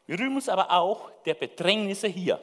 Wir 0.07 0.17
rühmen 0.17 0.35
uns 0.35 0.49
aber 0.49 0.71
auch 0.71 1.11
der 1.25 1.35
Bedrängnisse 1.35 2.07
hier, 2.07 2.41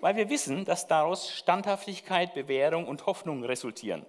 weil 0.00 0.16
wir 0.16 0.28
wissen, 0.28 0.64
dass 0.64 0.88
daraus 0.88 1.30
Standhaftigkeit, 1.30 2.34
Bewährung 2.34 2.88
und 2.88 3.06
Hoffnung 3.06 3.44
resultieren. 3.44 4.04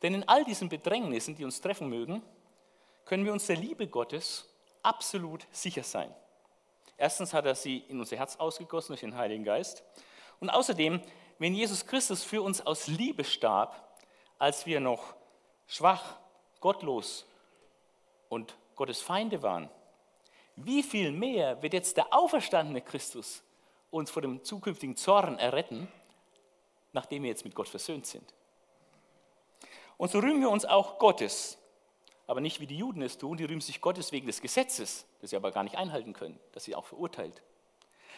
Denn 0.00 0.14
in 0.14 0.28
all 0.28 0.44
diesen 0.44 0.68
Bedrängnissen, 0.68 1.36
die 1.36 1.44
uns 1.44 1.60
treffen 1.60 1.88
mögen, 1.88 2.22
können 3.04 3.24
wir 3.24 3.32
uns 3.32 3.46
der 3.46 3.56
Liebe 3.56 3.86
Gottes 3.86 4.48
absolut 4.82 5.46
sicher 5.50 5.82
sein. 5.82 6.12
Erstens 6.96 7.34
hat 7.34 7.44
er 7.46 7.54
sie 7.54 7.78
in 7.78 8.00
unser 8.00 8.16
Herz 8.16 8.36
ausgegossen 8.36 8.92
durch 8.92 9.00
den 9.00 9.16
Heiligen 9.16 9.44
Geist. 9.44 9.84
Und 10.40 10.50
außerdem, 10.50 11.00
wenn 11.38 11.54
Jesus 11.54 11.86
Christus 11.86 12.24
für 12.24 12.42
uns 12.42 12.64
aus 12.64 12.86
Liebe 12.86 13.24
starb, 13.24 13.96
als 14.38 14.66
wir 14.66 14.80
noch 14.80 15.14
schwach, 15.66 16.18
gottlos 16.62 17.26
und 18.30 18.56
Gottes 18.76 19.02
Feinde 19.02 19.42
waren, 19.42 19.68
wie 20.56 20.82
viel 20.82 21.12
mehr 21.12 21.62
wird 21.62 21.74
jetzt 21.74 21.98
der 21.98 22.14
auferstandene 22.14 22.80
Christus 22.80 23.42
uns 23.90 24.10
vor 24.10 24.22
dem 24.22 24.42
zukünftigen 24.42 24.96
Zorn 24.96 25.38
erretten, 25.38 25.88
nachdem 26.92 27.22
wir 27.22 27.30
jetzt 27.30 27.44
mit 27.44 27.54
Gott 27.54 27.68
versöhnt 27.68 28.06
sind. 28.06 28.32
Und 29.98 30.10
so 30.10 30.18
rühmen 30.18 30.40
wir 30.40 30.50
uns 30.50 30.64
auch 30.64 30.98
Gottes, 30.98 31.58
aber 32.26 32.40
nicht 32.40 32.60
wie 32.60 32.66
die 32.66 32.78
Juden 32.78 33.02
es 33.02 33.18
tun, 33.18 33.36
die 33.36 33.44
rühmen 33.44 33.60
sich 33.60 33.80
Gottes 33.80 34.12
wegen 34.12 34.26
des 34.26 34.40
Gesetzes, 34.40 35.06
das 35.20 35.30
sie 35.30 35.36
aber 35.36 35.52
gar 35.52 35.64
nicht 35.64 35.76
einhalten 35.76 36.14
können, 36.14 36.40
das 36.52 36.64
sie 36.64 36.74
auch 36.74 36.86
verurteilt, 36.86 37.42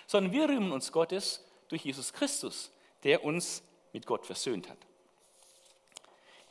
sondern 0.06 0.32
wir 0.32 0.48
rühmen 0.48 0.72
uns 0.72 0.92
Gottes 0.92 1.44
durch 1.68 1.84
Jesus 1.84 2.12
Christus, 2.12 2.72
der 3.02 3.24
uns 3.24 3.62
mit 3.92 4.06
Gott 4.06 4.26
versöhnt 4.26 4.68
hat. 4.68 4.78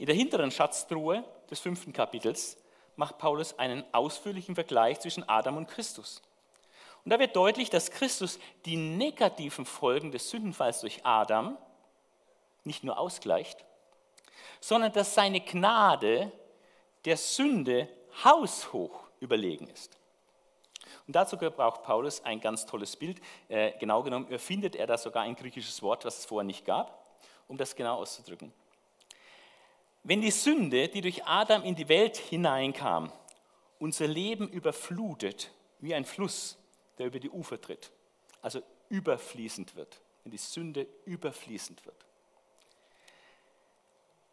In 0.03 0.07
der 0.07 0.15
hinteren 0.17 0.51
Schatztruhe 0.51 1.23
des 1.49 1.61
fünften 1.61 1.93
Kapitels 1.93 2.57
macht 2.97 3.19
Paulus 3.19 3.57
einen 3.57 3.85
ausführlichen 3.93 4.53
Vergleich 4.53 4.99
zwischen 4.99 5.23
Adam 5.29 5.55
und 5.55 5.69
Christus. 5.69 6.21
Und 7.05 7.11
da 7.11 7.19
wird 7.19 7.37
deutlich, 7.37 7.69
dass 7.69 7.89
Christus 7.89 8.37
die 8.65 8.75
negativen 8.75 9.65
Folgen 9.65 10.11
des 10.11 10.29
Sündenfalls 10.29 10.81
durch 10.81 11.05
Adam 11.05 11.57
nicht 12.65 12.83
nur 12.83 12.99
ausgleicht, 12.99 13.63
sondern 14.59 14.91
dass 14.91 15.15
seine 15.15 15.39
Gnade 15.39 16.33
der 17.05 17.15
Sünde 17.15 17.87
haushoch 18.25 19.07
überlegen 19.21 19.69
ist. 19.69 19.97
Und 21.07 21.15
dazu 21.15 21.37
braucht 21.37 21.83
Paulus 21.83 22.25
ein 22.25 22.41
ganz 22.41 22.65
tolles 22.65 22.97
Bild. 22.97 23.21
Äh, 23.47 23.71
genau 23.79 24.03
genommen 24.03 24.29
erfindet 24.29 24.75
er 24.75 24.85
da 24.85 24.97
sogar 24.97 25.23
ein 25.23 25.37
griechisches 25.37 25.81
Wort, 25.81 26.03
was 26.03 26.19
es 26.19 26.25
vorher 26.25 26.45
nicht 26.45 26.65
gab, 26.65 27.07
um 27.47 27.55
das 27.55 27.73
genau 27.73 27.99
auszudrücken. 27.99 28.51
Wenn 30.03 30.21
die 30.21 30.31
Sünde, 30.31 30.89
die 30.89 31.01
durch 31.01 31.23
Adam 31.25 31.63
in 31.63 31.75
die 31.75 31.87
Welt 31.87 32.17
hineinkam, 32.17 33.11
unser 33.79 34.07
Leben 34.07 34.49
überflutet 34.49 35.51
wie 35.79 35.95
ein 35.95 36.05
Fluss, 36.05 36.57
der 36.97 37.07
über 37.07 37.19
die 37.19 37.29
Ufer 37.29 37.59
tritt, 37.59 37.91
also 38.41 38.61
überfließend 38.89 39.75
wird, 39.75 40.01
wenn 40.23 40.31
die 40.31 40.37
Sünde 40.37 40.87
überfließend 41.05 41.85
wird, 41.85 42.05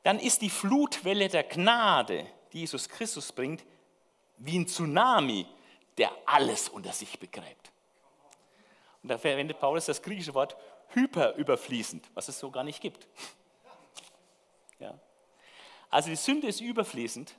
dann 0.03 0.19
ist 0.19 0.43
die 0.43 0.51
Flutwelle 0.51 1.29
der 1.29 1.45
Gnade, 1.45 2.27
die 2.53 2.61
Jesus 2.61 2.89
Christus 2.89 3.33
bringt, 3.33 3.65
wie 4.39 4.59
ein 4.59 4.67
Tsunami, 4.67 5.47
der 5.99 6.11
alles 6.27 6.69
unter 6.69 6.93
sich 6.93 7.19
begräbt. 7.19 7.71
Und 9.03 9.11
da 9.11 9.19
verwendet 9.19 9.61
Paulus 9.61 9.87
das 9.87 10.03
griechische 10.03 10.35
Wort 10.35 10.57
hyperüberfließend, 10.89 12.11
was 12.15 12.29
es 12.29 12.39
so 12.39 12.51
gar 12.51 12.65
nicht 12.65 12.81
gibt. 12.81 13.07
Also 15.91 16.09
die 16.09 16.17
Sünde 16.17 16.47
ist 16.47 16.61
überfließend, 16.61 17.35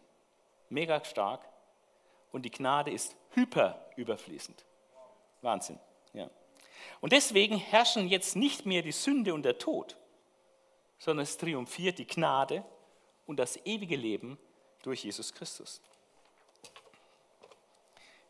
mega 0.70 1.04
stark, 1.04 1.48
und 2.32 2.44
die 2.44 2.52
Gnade 2.52 2.92
ist 2.92 3.16
hyperüberfließend. 3.32 4.66
Wahnsinn. 5.42 5.80
Ja. 6.14 6.30
Und 7.00 7.14
deswegen 7.14 7.58
herrschen 7.58 8.08
jetzt 8.08 8.36
nicht 8.36 8.66
mehr 8.66 8.82
die 8.82 8.92
Sünde 8.92 9.34
und 9.34 9.44
der 9.44 9.58
Tod, 9.58 9.98
sondern 11.00 11.24
es 11.24 11.38
triumphiert 11.38 11.98
die 11.98 12.08
Gnade 12.08 12.64
und 13.26 13.38
das 13.38 13.58
ewige 13.66 13.96
Leben 13.96 14.38
durch 14.84 15.04
Jesus 15.04 15.34
Christus. 15.34 15.82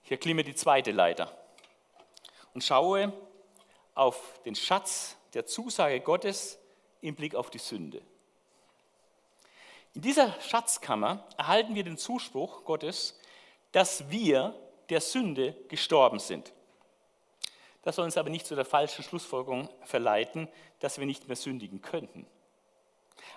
Ich 0.04 0.12
erklimme 0.12 0.44
die 0.44 0.56
zweite 0.56 0.92
Leiter 0.92 1.36
und 2.54 2.64
schaue 2.64 3.14
auf 3.94 4.42
den 4.44 4.56
Schatz 4.56 5.18
der 5.34 5.46
Zusage 5.46 6.00
Gottes 6.02 6.60
im 7.02 7.16
Blick 7.16 7.36
auf 7.36 7.50
die 7.50 7.58
Sünde. 7.60 8.02
In 9.94 10.02
dieser 10.02 10.40
Schatzkammer 10.42 11.28
erhalten 11.38 11.76
wir 11.76 11.84
den 11.84 11.98
Zuspruch 11.98 12.64
Gottes, 12.64 13.20
dass 13.72 14.10
wir 14.10 14.56
der 14.90 15.02
Sünde 15.02 15.56
gestorben 15.68 16.20
sind. 16.20 16.54
Das 17.84 17.96
soll 17.96 18.06
uns 18.06 18.18
aber 18.18 18.30
nicht 18.30 18.46
zu 18.46 18.56
der 18.56 18.66
falschen 18.66 19.04
Schlussfolgerung 19.04 19.70
verleiten, 19.84 20.48
dass 20.80 21.00
wir 21.00 21.06
nicht 21.06 21.28
mehr 21.28 21.36
sündigen 21.36 21.82
könnten. 21.82 22.28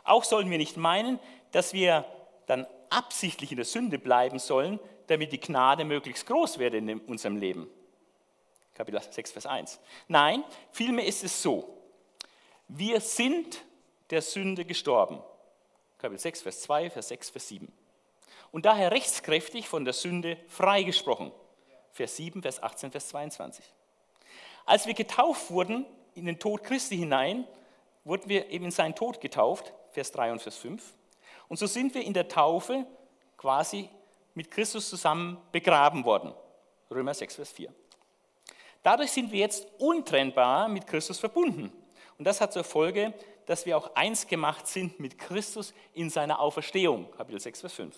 Auch 0.05 0.25
sollen 0.25 0.51
wir 0.51 0.59
nicht 0.59 0.77
meinen, 0.77 1.19
dass 1.51 1.73
wir 1.73 2.05
dann 2.47 2.67
absichtlich 2.90 3.51
in 3.51 3.57
der 3.57 3.64
Sünde 3.64 3.99
bleiben 3.99 4.38
sollen, 4.38 4.79
damit 5.07 5.33
die 5.33 5.40
Gnade 5.40 5.85
möglichst 5.85 6.27
groß 6.27 6.59
werde 6.59 6.79
in 6.79 7.01
unserem 7.01 7.37
Leben. 7.37 7.69
Kapitel 8.75 9.01
6, 9.01 9.33
Vers 9.33 9.47
1. 9.47 9.81
Nein, 10.09 10.45
vielmehr 10.73 11.07
ist 11.07 11.25
es 11.25 11.43
so. 11.43 11.83
Wir 12.69 13.01
sind 13.01 13.64
der 14.11 14.23
Sünde 14.23 14.64
gestorben. 14.64 15.23
Kapitel 16.05 16.21
6, 16.21 16.43
Vers 16.43 16.61
2, 16.61 16.90
Vers 16.90 17.09
6, 17.09 17.31
Vers 17.31 17.49
7. 17.49 17.73
Und 18.53 18.67
daher 18.67 18.90
rechtskräftig 18.90 19.67
von 19.67 19.87
der 19.87 19.95
Sünde 19.95 20.37
freigesprochen. 20.49 21.33
Vers 21.93 22.17
7, 22.17 22.43
Vers 22.43 22.62
18, 22.62 22.90
Vers 22.90 23.09
22. 23.09 23.64
Als 24.67 24.87
wir 24.87 24.93
getauft 24.93 25.51
wurden 25.51 25.87
in 26.14 26.27
den 26.27 26.38
Tod 26.38 26.62
Christi 26.62 26.99
hinein, 26.99 27.47
wurden 28.05 28.29
wir 28.29 28.51
eben 28.51 28.67
in 28.67 28.71
seinen 28.71 28.95
Tod 28.95 29.23
getauft, 29.23 29.73
Vers 29.93 30.12
3 30.12 30.33
und 30.33 30.43
Vers 30.43 30.59
5. 30.59 30.93
Und 31.49 31.59
so 31.59 31.67
sind 31.67 31.95
wir 31.95 32.03
in 32.03 32.12
der 32.12 32.29
Taufe 32.29 32.85
quasi 33.38 33.88
mit 34.35 34.51
Christus 34.51 34.90
zusammen 34.90 35.38
begraben 35.53 36.05
worden. 36.05 36.35
Römer 36.90 37.14
6, 37.14 37.37
Vers 37.37 37.53
4. 37.53 37.73
Dadurch 38.83 39.11
sind 39.11 39.33
wir 39.33 39.40
jetzt 39.40 39.67
untrennbar 39.79 40.69
mit 40.69 40.87
Christus 40.87 41.19
verbunden. 41.19 41.73
Und 42.19 42.27
das 42.27 42.43
hat 42.43 42.53
zur 42.53 42.64
Folge, 42.64 43.14
dass 43.46 43.66
wir 43.66 43.76
auch 43.76 43.94
eins 43.94 44.26
gemacht 44.26 44.66
sind 44.66 45.00
mit 45.00 45.18
Christus 45.18 45.74
in 45.92 46.11
seiner 46.11 46.40
Auferstehung, 46.40 47.11
Kapitel 47.12 47.40
6, 47.40 47.61
Vers 47.61 47.72
5. 47.74 47.96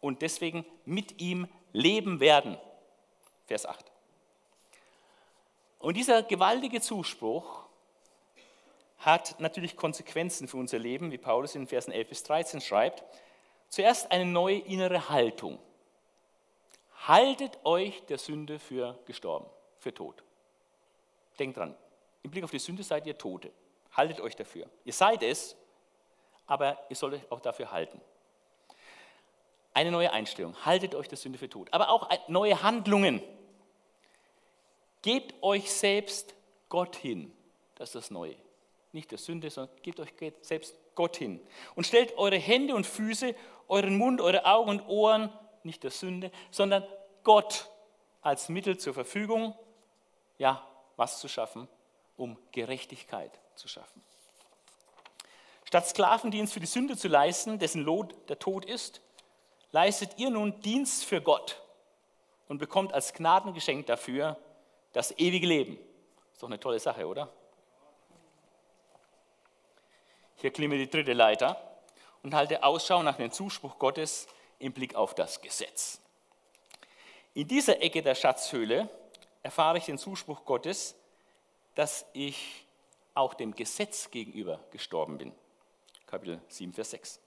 Und 0.00 0.22
deswegen 0.22 0.64
mit 0.84 1.20
ihm 1.20 1.46
leben 1.72 2.20
werden, 2.20 2.58
Vers 3.46 3.66
8. 3.66 3.92
Und 5.78 5.96
dieser 5.96 6.22
gewaltige 6.22 6.80
Zuspruch 6.80 7.66
hat 8.98 9.40
natürlich 9.40 9.76
Konsequenzen 9.76 10.46
für 10.46 10.56
unser 10.56 10.78
Leben, 10.78 11.10
wie 11.10 11.18
Paulus 11.18 11.54
in 11.54 11.66
Versen 11.66 11.92
11 11.92 12.08
bis 12.08 12.22
13 12.22 12.60
schreibt. 12.60 13.02
Zuerst 13.68 14.10
eine 14.12 14.24
neue 14.24 14.58
innere 14.58 15.08
Haltung. 15.08 15.58
Haltet 17.06 17.58
euch 17.64 18.04
der 18.06 18.18
Sünde 18.18 18.60
für 18.60 18.96
gestorben, 19.06 19.46
für 19.78 19.92
tot. 19.92 20.22
Denkt 21.38 21.56
dran, 21.56 21.74
im 22.22 22.30
Blick 22.30 22.44
auf 22.44 22.52
die 22.52 22.60
Sünde 22.60 22.84
seid 22.84 23.06
ihr 23.06 23.18
Tote. 23.18 23.50
Haltet 23.92 24.20
euch 24.20 24.36
dafür. 24.36 24.66
Ihr 24.84 24.92
seid 24.92 25.22
es, 25.22 25.56
aber 26.46 26.78
ihr 26.88 26.96
sollt 26.96 27.14
euch 27.14 27.30
auch 27.30 27.40
dafür 27.40 27.70
halten. 27.70 28.00
Eine 29.74 29.90
neue 29.90 30.12
Einstellung. 30.12 30.54
Haltet 30.64 30.94
euch 30.94 31.08
der 31.08 31.18
Sünde 31.18 31.38
für 31.38 31.48
tot. 31.48 31.68
Aber 31.72 31.90
auch 31.90 32.08
neue 32.28 32.62
Handlungen. 32.62 33.22
Gebt 35.02 35.42
euch 35.42 35.72
selbst 35.72 36.34
Gott 36.68 36.96
hin. 36.96 37.32
Das 37.74 37.90
ist 37.90 37.94
das 37.94 38.10
Neue. 38.10 38.36
Nicht 38.92 39.10
der 39.10 39.18
Sünde, 39.18 39.50
sondern 39.50 39.74
gebt 39.82 39.98
euch 39.98 40.12
selbst 40.42 40.76
Gott 40.94 41.16
hin. 41.16 41.40
Und 41.74 41.86
stellt 41.86 42.16
eure 42.18 42.36
Hände 42.36 42.74
und 42.74 42.86
Füße, 42.86 43.34
euren 43.68 43.96
Mund, 43.96 44.20
eure 44.20 44.44
Augen 44.44 44.70
und 44.70 44.86
Ohren, 44.86 45.32
nicht 45.62 45.82
der 45.82 45.90
Sünde, 45.90 46.30
sondern 46.50 46.86
Gott 47.24 47.68
als 48.20 48.48
Mittel 48.48 48.76
zur 48.76 48.94
Verfügung, 48.94 49.54
ja, 50.38 50.66
was 50.96 51.18
zu 51.18 51.28
schaffen, 51.28 51.68
um 52.16 52.38
Gerechtigkeit 52.52 53.38
zu 53.54 53.68
schaffen. 53.68 54.02
Statt 55.64 55.88
Sklavendienst 55.88 56.52
für 56.52 56.60
die 56.60 56.66
Sünde 56.66 56.96
zu 56.96 57.08
leisten, 57.08 57.58
dessen 57.58 57.82
Lohn 57.82 58.12
der 58.28 58.38
Tod 58.38 58.64
ist, 58.64 59.00
leistet 59.70 60.18
ihr 60.18 60.30
nun 60.30 60.60
Dienst 60.60 61.04
für 61.04 61.22
Gott 61.22 61.62
und 62.48 62.58
bekommt 62.58 62.92
als 62.92 63.14
Gnadengeschenk 63.14 63.86
dafür 63.86 64.36
das 64.92 65.16
ewige 65.18 65.46
Leben. 65.46 65.78
Ist 66.32 66.42
doch 66.42 66.48
eine 66.48 66.60
tolle 66.60 66.78
Sache, 66.78 67.06
oder? 67.06 67.32
Hier 70.36 70.52
klimme 70.52 70.76
die 70.76 70.90
dritte 70.90 71.12
Leiter 71.12 71.56
und 72.22 72.34
halte 72.34 72.62
Ausschau 72.62 73.02
nach 73.02 73.16
dem 73.16 73.30
Zuspruch 73.30 73.78
Gottes 73.78 74.26
im 74.58 74.72
Blick 74.72 74.94
auf 74.94 75.14
das 75.14 75.40
Gesetz. 75.40 76.00
In 77.34 77.48
dieser 77.48 77.80
Ecke 77.80 78.02
der 78.02 78.14
Schatzhöhle 78.14 78.90
erfahre 79.42 79.78
ich 79.78 79.86
den 79.86 79.98
Zuspruch 79.98 80.44
Gottes, 80.44 80.94
dass 81.74 82.06
ich 82.12 82.66
auch 83.14 83.34
dem 83.34 83.54
Gesetz 83.54 84.10
gegenüber 84.10 84.60
gestorben 84.70 85.18
bin. 85.18 85.32
Kapitel 86.06 86.40
7, 86.48 86.72
Vers 86.72 86.90
6. 86.90 87.20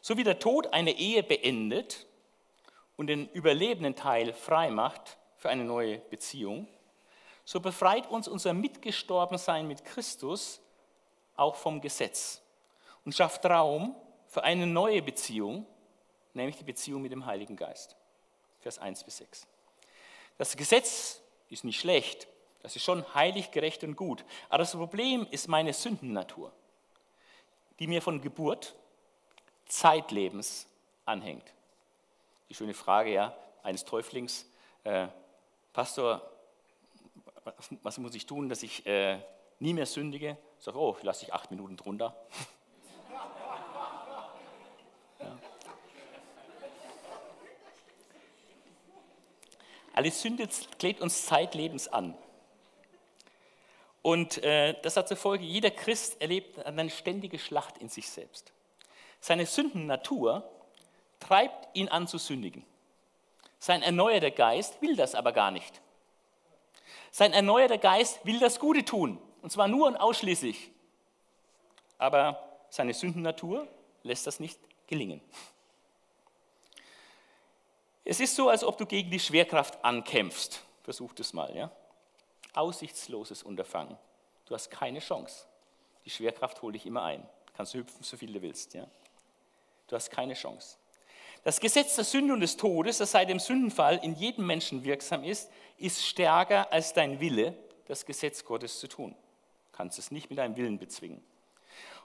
So 0.00 0.16
wie 0.16 0.24
der 0.24 0.38
Tod 0.38 0.72
eine 0.72 0.92
Ehe 0.92 1.22
beendet 1.22 2.06
und 2.96 3.08
den 3.08 3.28
überlebenden 3.30 3.96
Teil 3.96 4.32
frei 4.32 4.70
macht 4.70 5.18
für 5.36 5.48
eine 5.48 5.64
neue 5.64 5.98
Beziehung, 5.98 6.68
so 7.44 7.60
befreit 7.60 8.08
uns 8.08 8.28
unser 8.28 8.54
Mitgestorbensein 8.54 9.66
mit 9.66 9.84
Christus 9.84 10.60
auch 11.36 11.56
vom 11.56 11.80
Gesetz 11.80 12.40
und 13.04 13.14
schafft 13.14 13.44
Raum 13.46 13.94
für 14.26 14.44
eine 14.44 14.66
neue 14.66 15.02
Beziehung, 15.02 15.66
nämlich 16.32 16.56
die 16.56 16.64
Beziehung 16.64 17.02
mit 17.02 17.12
dem 17.12 17.26
Heiligen 17.26 17.56
Geist. 17.56 17.96
Vers 18.60 18.78
1 18.78 19.04
bis 19.04 19.18
6. 19.18 19.46
Das 20.38 20.56
Gesetz 20.56 21.20
ist 21.50 21.64
nicht 21.64 21.78
schlecht, 21.78 22.26
das 22.64 22.74
ist 22.74 22.82
schon 22.82 23.04
heilig, 23.14 23.50
gerecht 23.50 23.84
und 23.84 23.94
gut. 23.94 24.24
Aber 24.48 24.56
das 24.56 24.72
Problem 24.72 25.26
ist 25.30 25.48
meine 25.48 25.74
Sündennatur, 25.74 26.50
die 27.78 27.86
mir 27.86 28.00
von 28.00 28.22
Geburt 28.22 28.74
zeitlebens 29.66 30.66
anhängt. 31.04 31.44
Die 32.48 32.54
schöne 32.54 32.72
Frage 32.72 33.12
ja, 33.12 33.36
eines 33.62 33.84
Täuflings, 33.84 34.46
äh, 34.82 35.08
Pastor, 35.74 36.22
was, 37.82 37.98
muss 37.98 38.14
ich 38.14 38.24
tun, 38.24 38.48
dass 38.48 38.62
ich 38.62 38.86
äh, 38.86 39.18
nie 39.58 39.74
mehr 39.74 39.84
sündige? 39.84 40.38
Ich 40.58 40.64
sage, 40.64 40.78
oh, 40.78 40.96
lasse 41.02 41.26
ich 41.26 41.34
acht 41.34 41.50
Minuten 41.50 41.76
drunter. 41.76 42.16
Alle 49.92 50.10
Sünde 50.10 50.48
klebt 50.78 51.02
uns 51.02 51.26
zeitlebens 51.26 51.88
an. 51.88 52.16
Und 54.04 54.44
äh, 54.44 54.78
das 54.82 54.98
hat 54.98 55.08
zur 55.08 55.16
Folge, 55.16 55.46
jeder 55.46 55.70
Christ 55.70 56.20
erlebt 56.20 56.58
eine 56.66 56.90
ständige 56.90 57.38
Schlacht 57.38 57.78
in 57.78 57.88
sich 57.88 58.06
selbst. 58.10 58.52
Seine 59.18 59.46
Sündennatur 59.46 60.46
treibt 61.20 61.74
ihn 61.74 61.88
an 61.88 62.06
zu 62.06 62.18
sündigen. 62.18 62.66
Sein 63.58 63.80
erneuerter 63.80 64.30
Geist 64.30 64.82
will 64.82 64.94
das 64.94 65.14
aber 65.14 65.32
gar 65.32 65.50
nicht. 65.50 65.80
Sein 67.12 67.32
erneuerter 67.32 67.78
Geist 67.78 68.20
will 68.26 68.38
das 68.38 68.60
Gute 68.60 68.84
tun, 68.84 69.18
und 69.40 69.48
zwar 69.50 69.68
nur 69.68 69.86
und 69.86 69.96
ausschließlich. 69.96 70.70
Aber 71.96 72.58
seine 72.68 72.92
Sündennatur 72.92 73.66
lässt 74.02 74.26
das 74.26 74.38
nicht 74.38 74.60
gelingen. 74.86 75.22
Es 78.04 78.20
ist 78.20 78.36
so, 78.36 78.50
als 78.50 78.64
ob 78.64 78.76
du 78.76 78.84
gegen 78.84 79.10
die 79.10 79.18
Schwerkraft 79.18 79.82
ankämpfst. 79.82 80.62
Versuch 80.82 81.14
das 81.14 81.32
mal, 81.32 81.56
ja? 81.56 81.70
Aussichtsloses 82.54 83.42
Unterfangen. 83.42 83.96
Du 84.46 84.54
hast 84.54 84.70
keine 84.70 85.00
Chance. 85.00 85.46
Die 86.04 86.10
Schwerkraft 86.10 86.60
holt 86.62 86.74
dich 86.74 86.86
immer 86.86 87.02
ein. 87.02 87.26
Kannst 87.56 87.74
du 87.74 87.78
hüpfen, 87.78 88.02
so 88.02 88.16
viel 88.16 88.32
du 88.32 88.42
willst. 88.42 88.74
Ja? 88.74 88.86
Du 89.88 89.96
hast 89.96 90.10
keine 90.10 90.34
Chance. 90.34 90.76
Das 91.44 91.60
Gesetz 91.60 91.94
der 91.94 92.04
Sünde 92.04 92.32
und 92.32 92.40
des 92.40 92.56
Todes, 92.56 92.98
das 92.98 93.10
seit 93.10 93.28
dem 93.28 93.38
Sündenfall 93.38 94.00
in 94.02 94.14
jedem 94.14 94.46
Menschen 94.46 94.82
wirksam 94.82 95.24
ist, 95.24 95.50
ist 95.76 96.04
stärker 96.04 96.72
als 96.72 96.94
dein 96.94 97.20
Wille, 97.20 97.54
das 97.86 98.06
Gesetz 98.06 98.44
Gottes 98.44 98.80
zu 98.80 98.88
tun. 98.88 99.10
Du 99.70 99.76
kannst 99.76 99.98
es 99.98 100.10
nicht 100.10 100.30
mit 100.30 100.38
deinem 100.38 100.56
Willen 100.56 100.78
bezwingen. 100.78 101.22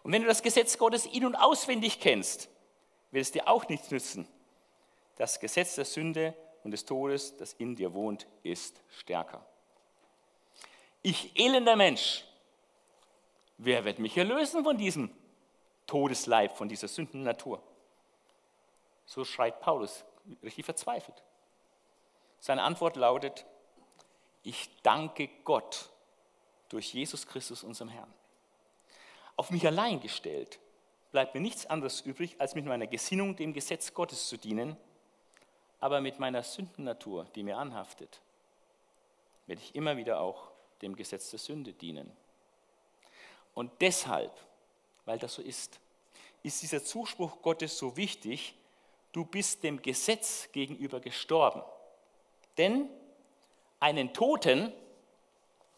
Und 0.04 0.12
wenn 0.12 0.22
du 0.22 0.28
das 0.28 0.44
Gesetz 0.44 0.78
Gottes 0.78 1.06
in- 1.06 1.26
und 1.26 1.36
auswendig 1.36 2.00
kennst, 2.00 2.50
wird 3.12 3.22
es 3.22 3.32
dir 3.32 3.48
auch 3.48 3.68
nichts 3.70 3.92
nützen. 3.92 4.28
Das 5.16 5.40
Gesetz 5.40 5.76
der 5.76 5.86
Sünde 5.86 6.34
und 6.64 6.72
des 6.72 6.86
Todes, 6.86 7.36
das 7.38 7.54
in 7.54 7.76
dir 7.76 7.94
wohnt, 7.94 8.28
ist 8.44 8.82
stärker. 8.90 9.46
Ich 11.02 11.40
elender 11.40 11.76
Mensch, 11.76 12.26
wer 13.58 13.86
wird 13.86 14.00
mich 14.00 14.18
erlösen 14.18 14.64
von 14.64 14.78
diesem 14.78 15.10
Todesleib, 15.88 16.58
von 16.58 16.68
dieser 16.68 16.88
Sündennatur? 16.88 17.64
So 19.06 19.24
schreit 19.24 19.62
Paulus, 19.62 20.04
richtig 20.44 20.66
verzweifelt. 20.66 21.24
Seine 22.40 22.64
Antwort 22.64 22.96
lautet, 22.96 23.46
ich 24.44 24.70
danke 24.84 25.30
Gott 25.44 25.90
durch 26.70 26.94
Jesus 26.94 27.28
Christus, 27.28 27.64
unserem 27.64 27.90
Herrn. 27.90 28.14
Auf 29.36 29.52
mich 29.52 29.66
allein 29.66 30.00
gestellt 30.00 30.60
bleibt 31.12 31.34
mir 31.34 31.42
nichts 31.42 31.66
anderes 31.66 32.02
übrig, 32.02 32.36
als 32.40 32.56
mit 32.56 32.66
meiner 32.66 32.88
Gesinnung 32.88 33.36
dem 33.36 33.54
Gesetz 33.54 33.94
Gottes 33.94 34.28
zu 34.28 34.38
dienen, 34.38 34.78
aber 35.80 36.02
mit 36.02 36.20
meiner 36.20 36.44
Sündennatur, 36.44 37.26
die 37.36 37.44
mir 37.44 37.58
anhaftet, 37.58 38.22
werde 39.48 39.62
ich 39.62 39.76
immer 39.76 39.98
wieder 39.98 40.20
auch 40.20 40.49
dem 40.82 40.96
Gesetz 40.96 41.30
der 41.30 41.40
Sünde 41.40 41.74
dienen. 41.74 42.12
Und 43.54 43.72
deshalb, 43.82 44.32
weil 45.06 45.20
das 45.20 45.34
so 45.34 45.42
ist, 45.42 45.80
ist 46.44 46.62
dieser 46.62 46.84
Zuspruch 46.84 47.42
Gottes 47.42 47.78
so 47.78 47.98
wichtig, 47.98 48.56
du 49.12 49.26
bist 49.26 49.64
dem 49.64 49.82
Gesetz 49.82 50.50
gegenüber 50.52 51.00
gestorben. 51.00 51.62
Denn 52.58 52.90
einen 53.80 54.14
Toten 54.14 54.74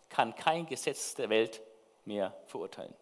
kann 0.09 0.35
kein 0.35 0.65
Gesetz 0.65 1.15
der 1.15 1.29
Welt 1.29 1.61
mehr 2.05 2.35
verurteilen. 2.47 2.93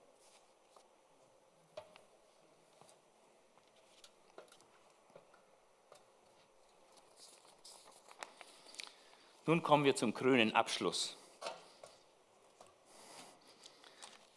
Nun 9.46 9.64
kommen 9.64 9.84
wir 9.84 9.96
zum 9.96 10.14
grünen 10.14 10.54
Abschluss. 10.54 11.19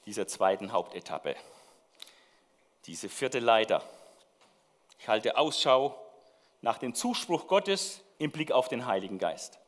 Dieser 0.07 0.27
zweiten 0.27 0.73
Hauptetappe. 0.73 1.37
Diese 2.87 3.09
vierte 3.09 3.39
Leiter. 3.39 3.83
Ich 4.99 5.09
halte 5.09 5.37
Ausschau 5.37 5.97
nach 6.61 6.79
dem 6.79 6.95
Zuspruch 6.95 7.47
Gottes 7.47 8.01
im 8.19 8.31
Blick 8.31 8.53
auf 8.53 8.69
den 8.69 8.87
Heiligen 8.87 9.19
Geist. 9.19 9.59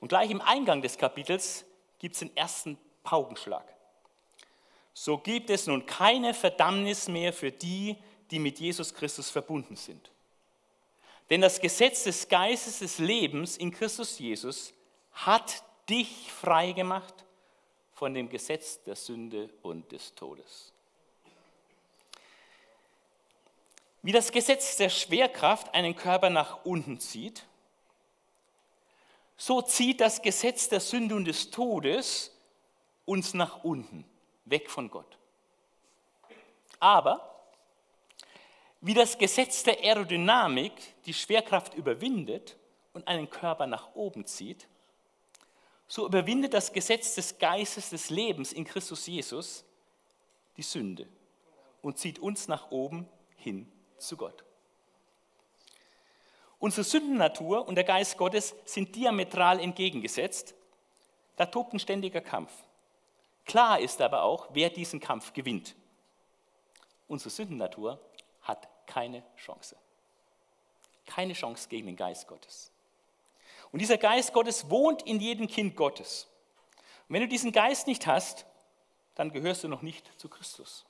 Und 0.00 0.08
gleich 0.08 0.30
im 0.30 0.40
Eingang 0.40 0.82
des 0.82 0.98
Kapitels 0.98 1.64
gibt 1.98 2.14
es 2.14 2.20
den 2.20 2.36
ersten 2.36 2.78
Paukenschlag. 3.04 3.64
So 4.94 5.18
gibt 5.18 5.50
es 5.50 5.66
nun 5.66 5.86
keine 5.86 6.34
Verdammnis 6.34 7.08
mehr 7.08 7.32
für 7.32 7.50
die, 7.50 7.96
die 8.30 8.38
mit 8.38 8.58
Jesus 8.58 8.94
Christus 8.94 9.30
verbunden 9.30 9.76
sind. 9.76 10.10
Denn 11.30 11.40
das 11.40 11.60
Gesetz 11.60 12.04
des 12.04 12.28
Geistes 12.28 12.80
des 12.80 12.98
Lebens 12.98 13.56
in 13.56 13.70
Christus 13.70 14.18
Jesus 14.18 14.74
hat 15.12 15.62
dich 15.88 16.30
frei 16.32 16.72
gemacht 16.72 17.14
von 18.02 18.14
dem 18.14 18.28
Gesetz 18.28 18.82
der 18.82 18.96
Sünde 18.96 19.48
und 19.62 19.92
des 19.92 20.12
Todes. 20.16 20.72
Wie 24.02 24.10
das 24.10 24.32
Gesetz 24.32 24.76
der 24.76 24.88
Schwerkraft 24.88 25.72
einen 25.72 25.94
Körper 25.94 26.28
nach 26.28 26.64
unten 26.64 26.98
zieht, 26.98 27.44
so 29.36 29.62
zieht 29.62 30.00
das 30.00 30.20
Gesetz 30.20 30.68
der 30.68 30.80
Sünde 30.80 31.14
und 31.14 31.26
des 31.26 31.52
Todes 31.52 32.36
uns 33.04 33.34
nach 33.34 33.62
unten, 33.62 34.04
weg 34.46 34.68
von 34.68 34.90
Gott. 34.90 35.16
Aber 36.80 37.46
Wie 38.80 38.94
das 38.94 39.16
Gesetz 39.16 39.62
der 39.62 39.78
Aerodynamik 39.78 40.72
die 41.04 41.14
Schwerkraft 41.14 41.74
überwindet 41.74 42.56
und 42.94 43.06
einen 43.06 43.30
Körper 43.30 43.68
nach 43.68 43.94
oben 43.94 44.26
zieht, 44.26 44.66
so 45.92 46.06
überwindet 46.06 46.54
das 46.54 46.72
Gesetz 46.72 47.16
des 47.16 47.36
Geistes 47.36 47.90
des 47.90 48.08
Lebens 48.08 48.54
in 48.54 48.64
Christus 48.64 49.06
Jesus 49.06 49.62
die 50.56 50.62
Sünde 50.62 51.06
und 51.82 51.98
zieht 51.98 52.18
uns 52.18 52.48
nach 52.48 52.70
oben 52.70 53.06
hin 53.36 53.70
zu 53.98 54.16
Gott. 54.16 54.42
Unsere 56.58 56.84
Sündennatur 56.84 57.68
und 57.68 57.74
der 57.74 57.84
Geist 57.84 58.16
Gottes 58.16 58.54
sind 58.64 58.96
diametral 58.96 59.60
entgegengesetzt. 59.60 60.54
Da 61.36 61.44
tobt 61.44 61.74
ein 61.74 61.78
ständiger 61.78 62.22
Kampf. 62.22 62.52
Klar 63.44 63.78
ist 63.78 64.00
aber 64.00 64.22
auch, 64.22 64.48
wer 64.54 64.70
diesen 64.70 64.98
Kampf 64.98 65.34
gewinnt. 65.34 65.74
Unsere 67.06 67.28
Sündennatur 67.28 68.00
hat 68.40 68.66
keine 68.86 69.22
Chance. 69.36 69.76
Keine 71.04 71.34
Chance 71.34 71.68
gegen 71.68 71.88
den 71.88 71.96
Geist 71.96 72.26
Gottes. 72.28 72.71
Und 73.72 73.80
dieser 73.80 73.98
Geist 73.98 74.32
Gottes 74.32 74.70
wohnt 74.70 75.02
in 75.02 75.18
jedem 75.18 75.48
Kind 75.48 75.74
Gottes. 75.76 76.28
Und 77.08 77.14
wenn 77.14 77.22
du 77.22 77.28
diesen 77.28 77.52
Geist 77.52 77.86
nicht 77.86 78.06
hast, 78.06 78.46
dann 79.14 79.32
gehörst 79.32 79.64
du 79.64 79.68
noch 79.68 79.82
nicht 79.82 80.10
zu 80.18 80.28
Christus. 80.28 80.84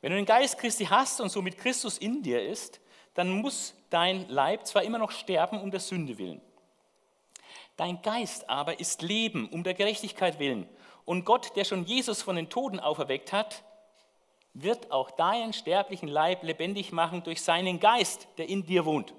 Wenn 0.00 0.10
du 0.10 0.16
den 0.16 0.26
Geist 0.26 0.58
Christi 0.58 0.86
hast 0.86 1.20
und 1.20 1.30
somit 1.30 1.58
Christus 1.58 1.98
in 1.98 2.22
dir 2.22 2.46
ist, 2.46 2.80
dann 3.14 3.30
muss 3.30 3.74
dein 3.90 4.28
Leib 4.28 4.66
zwar 4.66 4.82
immer 4.82 4.98
noch 4.98 5.10
sterben 5.10 5.60
um 5.60 5.70
der 5.70 5.80
Sünde 5.80 6.18
willen. 6.18 6.40
Dein 7.76 8.02
Geist 8.02 8.48
aber 8.48 8.78
ist 8.80 9.02
Leben 9.02 9.48
um 9.48 9.64
der 9.64 9.74
Gerechtigkeit 9.74 10.38
willen. 10.38 10.68
Und 11.04 11.24
Gott, 11.24 11.56
der 11.56 11.64
schon 11.64 11.84
Jesus 11.84 12.22
von 12.22 12.36
den 12.36 12.50
Toten 12.50 12.80
auferweckt 12.80 13.32
hat, 13.32 13.64
wird 14.54 14.90
auch 14.90 15.10
deinen 15.10 15.52
sterblichen 15.52 16.08
Leib 16.08 16.42
lebendig 16.42 16.92
machen 16.92 17.22
durch 17.22 17.42
seinen 17.42 17.80
Geist, 17.80 18.28
der 18.38 18.48
in 18.48 18.66
dir 18.66 18.84
wohnt. 18.84 19.14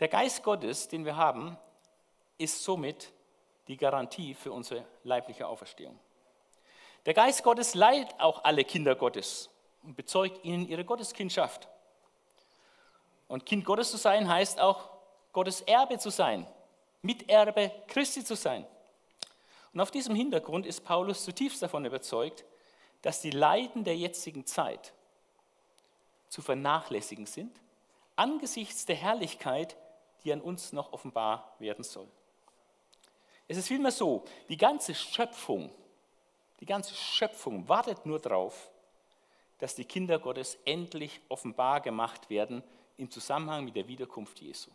Der 0.00 0.08
Geist 0.08 0.42
Gottes, 0.42 0.88
den 0.88 1.04
wir 1.04 1.16
haben, 1.16 1.56
ist 2.38 2.62
somit 2.62 3.12
die 3.68 3.76
Garantie 3.76 4.34
für 4.34 4.52
unsere 4.52 4.84
leibliche 5.04 5.46
Auferstehung. 5.46 5.98
Der 7.06 7.14
Geist 7.14 7.42
Gottes 7.42 7.74
leitet 7.74 8.18
auch 8.20 8.44
alle 8.44 8.64
Kinder 8.64 8.94
Gottes 8.94 9.48
und 9.82 9.96
bezeugt 9.96 10.44
ihnen 10.44 10.68
ihre 10.68 10.84
Gotteskindschaft. 10.84 11.68
Und 13.28 13.46
Kind 13.46 13.64
Gottes 13.64 13.90
zu 13.90 13.96
sein 13.96 14.28
heißt 14.28 14.60
auch 14.60 14.90
Gottes 15.32 15.62
Erbe 15.62 15.98
zu 15.98 16.10
sein, 16.10 16.46
Miterbe 17.02 17.70
Christi 17.86 18.24
zu 18.24 18.34
sein. 18.34 18.66
Und 19.72 19.80
auf 19.80 19.90
diesem 19.90 20.14
Hintergrund 20.14 20.66
ist 20.66 20.84
Paulus 20.84 21.24
zutiefst 21.24 21.62
davon 21.62 21.84
überzeugt, 21.84 22.44
dass 23.02 23.20
die 23.20 23.30
Leiden 23.30 23.84
der 23.84 23.96
jetzigen 23.96 24.46
Zeit 24.46 24.92
zu 26.28 26.42
vernachlässigen 26.42 27.26
sind, 27.26 27.60
angesichts 28.16 28.86
der 28.86 28.96
Herrlichkeit, 28.96 29.76
die 30.26 30.32
an 30.32 30.40
uns 30.40 30.72
noch 30.72 30.92
offenbar 30.92 31.54
werden 31.60 31.84
soll. 31.84 32.08
Es 33.46 33.56
ist 33.56 33.68
vielmehr 33.68 33.92
so, 33.92 34.24
die 34.48 34.56
ganze 34.56 34.92
Schöpfung, 34.92 35.70
die 36.58 36.66
ganze 36.66 36.94
Schöpfung 36.94 37.68
wartet 37.68 38.04
nur 38.04 38.18
darauf, 38.18 38.70
dass 39.58 39.76
die 39.76 39.84
Kinder 39.84 40.18
Gottes 40.18 40.58
endlich 40.64 41.20
offenbar 41.28 41.80
gemacht 41.80 42.28
werden 42.28 42.64
im 42.98 43.08
Zusammenhang 43.08 43.64
mit 43.64 43.76
der 43.76 43.86
Wiederkunft 43.86 44.40
Jesu. 44.40 44.70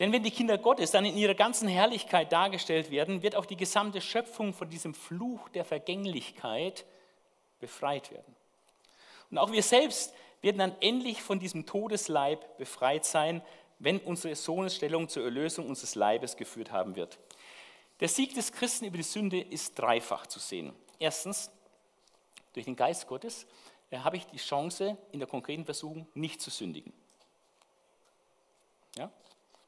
Denn 0.00 0.10
wenn 0.10 0.24
die 0.24 0.32
Kinder 0.32 0.58
Gottes 0.58 0.90
dann 0.90 1.04
in 1.04 1.16
ihrer 1.16 1.34
ganzen 1.34 1.68
Herrlichkeit 1.68 2.32
dargestellt 2.32 2.90
werden, 2.90 3.22
wird 3.22 3.36
auch 3.36 3.46
die 3.46 3.56
gesamte 3.56 4.00
Schöpfung 4.00 4.52
von 4.52 4.68
diesem 4.68 4.94
Fluch 4.94 5.48
der 5.50 5.64
Vergänglichkeit 5.64 6.84
befreit 7.60 8.10
werden. 8.10 8.34
Und 9.30 9.38
auch 9.38 9.52
wir 9.52 9.62
selbst 9.62 10.12
werden 10.44 10.58
dann 10.58 10.76
endlich 10.80 11.22
von 11.22 11.40
diesem 11.40 11.64
Todesleib 11.64 12.58
befreit 12.58 13.06
sein, 13.06 13.40
wenn 13.78 13.98
unsere 13.98 14.36
Sohnesstellung 14.36 15.08
zur 15.08 15.24
Erlösung 15.24 15.66
unseres 15.66 15.94
Leibes 15.94 16.36
geführt 16.36 16.70
haben 16.70 16.96
wird. 16.96 17.18
Der 18.00 18.08
Sieg 18.08 18.34
des 18.34 18.52
Christen 18.52 18.84
über 18.84 18.98
die 18.98 19.02
Sünde 19.02 19.40
ist 19.40 19.78
dreifach 19.78 20.26
zu 20.26 20.38
sehen. 20.38 20.74
Erstens, 20.98 21.50
durch 22.52 22.66
den 22.66 22.76
Geist 22.76 23.06
Gottes 23.06 23.46
äh, 23.90 23.98
habe 23.98 24.18
ich 24.18 24.26
die 24.26 24.36
Chance, 24.36 24.98
in 25.12 25.18
der 25.18 25.28
konkreten 25.28 25.64
Versuchung 25.64 26.06
nicht 26.12 26.42
zu 26.42 26.50
sündigen. 26.50 26.92
Ja? 28.96 29.10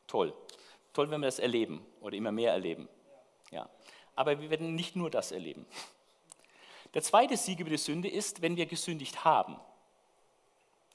Toll. 0.06 0.34
Toll, 0.92 1.10
wenn 1.10 1.20
wir 1.20 1.26
das 1.26 1.38
erleben 1.38 1.84
oder 2.02 2.16
immer 2.16 2.32
mehr 2.32 2.52
erleben. 2.52 2.86
Ja. 3.50 3.66
Aber 4.14 4.40
wir 4.40 4.50
werden 4.50 4.74
nicht 4.74 4.94
nur 4.94 5.10
das 5.10 5.32
erleben. 5.32 5.64
Der 6.92 7.02
zweite 7.02 7.38
Sieg 7.38 7.60
über 7.60 7.70
die 7.70 7.78
Sünde 7.78 8.10
ist, 8.10 8.42
wenn 8.42 8.56
wir 8.56 8.66
gesündigt 8.66 9.24
haben, 9.24 9.58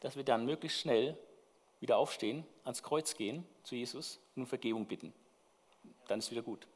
dass 0.01 0.15
wir 0.15 0.23
dann 0.23 0.45
möglichst 0.45 0.79
schnell 0.79 1.17
wieder 1.79 1.97
aufstehen, 1.97 2.45
ans 2.63 2.83
Kreuz 2.83 3.15
gehen 3.15 3.45
zu 3.63 3.75
Jesus 3.75 4.19
und 4.35 4.43
um 4.43 4.47
Vergebung 4.47 4.85
bitten. 4.85 5.13
Dann 6.07 6.19
ist 6.19 6.29
wieder 6.29 6.41
gut. 6.41 6.67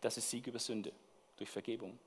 Das 0.00 0.16
ist 0.16 0.30
Sieg 0.30 0.46
über 0.46 0.58
Sünde 0.58 0.92
durch 1.36 1.50
Vergebung. 1.50 1.98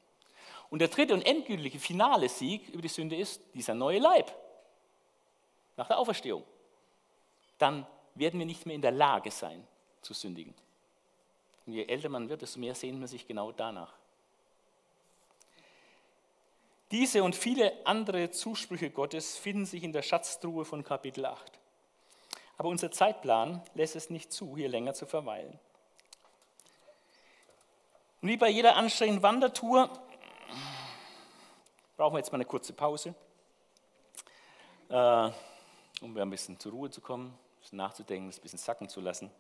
Und 0.70 0.80
der 0.80 0.88
dritte 0.88 1.14
und 1.14 1.22
endgültige 1.22 1.80
finale 1.80 2.30
Sieg 2.30 2.70
über 2.70 2.82
die 2.82 2.88
Sünde 2.88 3.16
ist 3.16 3.42
dieser 3.54 3.74
neue 3.74 4.00
Leib 4.00 4.34
nach 5.78 5.88
der 5.88 5.98
Auferstehung. 5.98 6.44
Dann 7.58 7.86
werden 8.16 8.40
wir 8.40 8.46
nicht 8.46 8.66
mehr 8.66 8.76
in 8.76 8.82
der 8.82 8.92
Lage 8.92 9.32
sein 9.32 9.66
zu 10.02 10.14
sündigen. 10.14 10.54
Und 11.66 11.74
je 11.74 11.86
älter 11.86 12.10
man 12.10 12.28
wird, 12.30 12.42
desto 12.42 12.60
mehr 12.60 12.76
sehnt 12.76 13.00
man 13.00 13.08
sich 13.08 13.28
genau 13.28 13.52
danach. 13.52 13.94
Diese 16.92 17.24
und 17.24 17.36
viele 17.36 17.74
andere 17.86 18.32
Zusprüche 18.32 18.90
Gottes 18.90 19.38
finden 19.38 19.66
sich 19.66 19.84
in 19.84 19.94
der 19.94 20.02
Schatztruhe 20.02 20.66
von 20.66 20.84
Kapitel 20.84 21.26
8. 21.26 21.52
Aber 22.58 22.68
unser 22.68 22.92
Zeitplan 22.92 23.64
lässt 23.74 23.96
es 23.96 24.10
nicht 24.10 24.34
zu, 24.34 24.58
hier 24.58 24.68
länger 24.68 24.94
zu 24.94 25.06
verweilen. 25.06 25.58
Und 28.22 28.28
wie 28.28 28.38
bei 28.38 28.50
jeder 28.50 28.76
anstrengenden 28.76 29.24
Wandertour 29.24 29.90
brauchen 31.96 32.14
wir 32.14 32.20
jetzt 32.20 32.32
mal 32.32 32.38
eine 32.38 32.46
kurze 32.46 32.74
Pause, 32.74 33.16
äh, 34.90 35.30
um 36.02 36.18
ein 36.18 36.30
bisschen 36.30 36.60
zur 36.60 36.74
Ruhe 36.74 36.90
zu 36.90 37.00
kommen, 37.00 37.38
nachzudenken, 37.72 38.30
ein 38.30 38.42
bisschen 38.42 38.60
sacken 38.60 38.90
zu 38.90 39.00
lassen. 39.00 39.32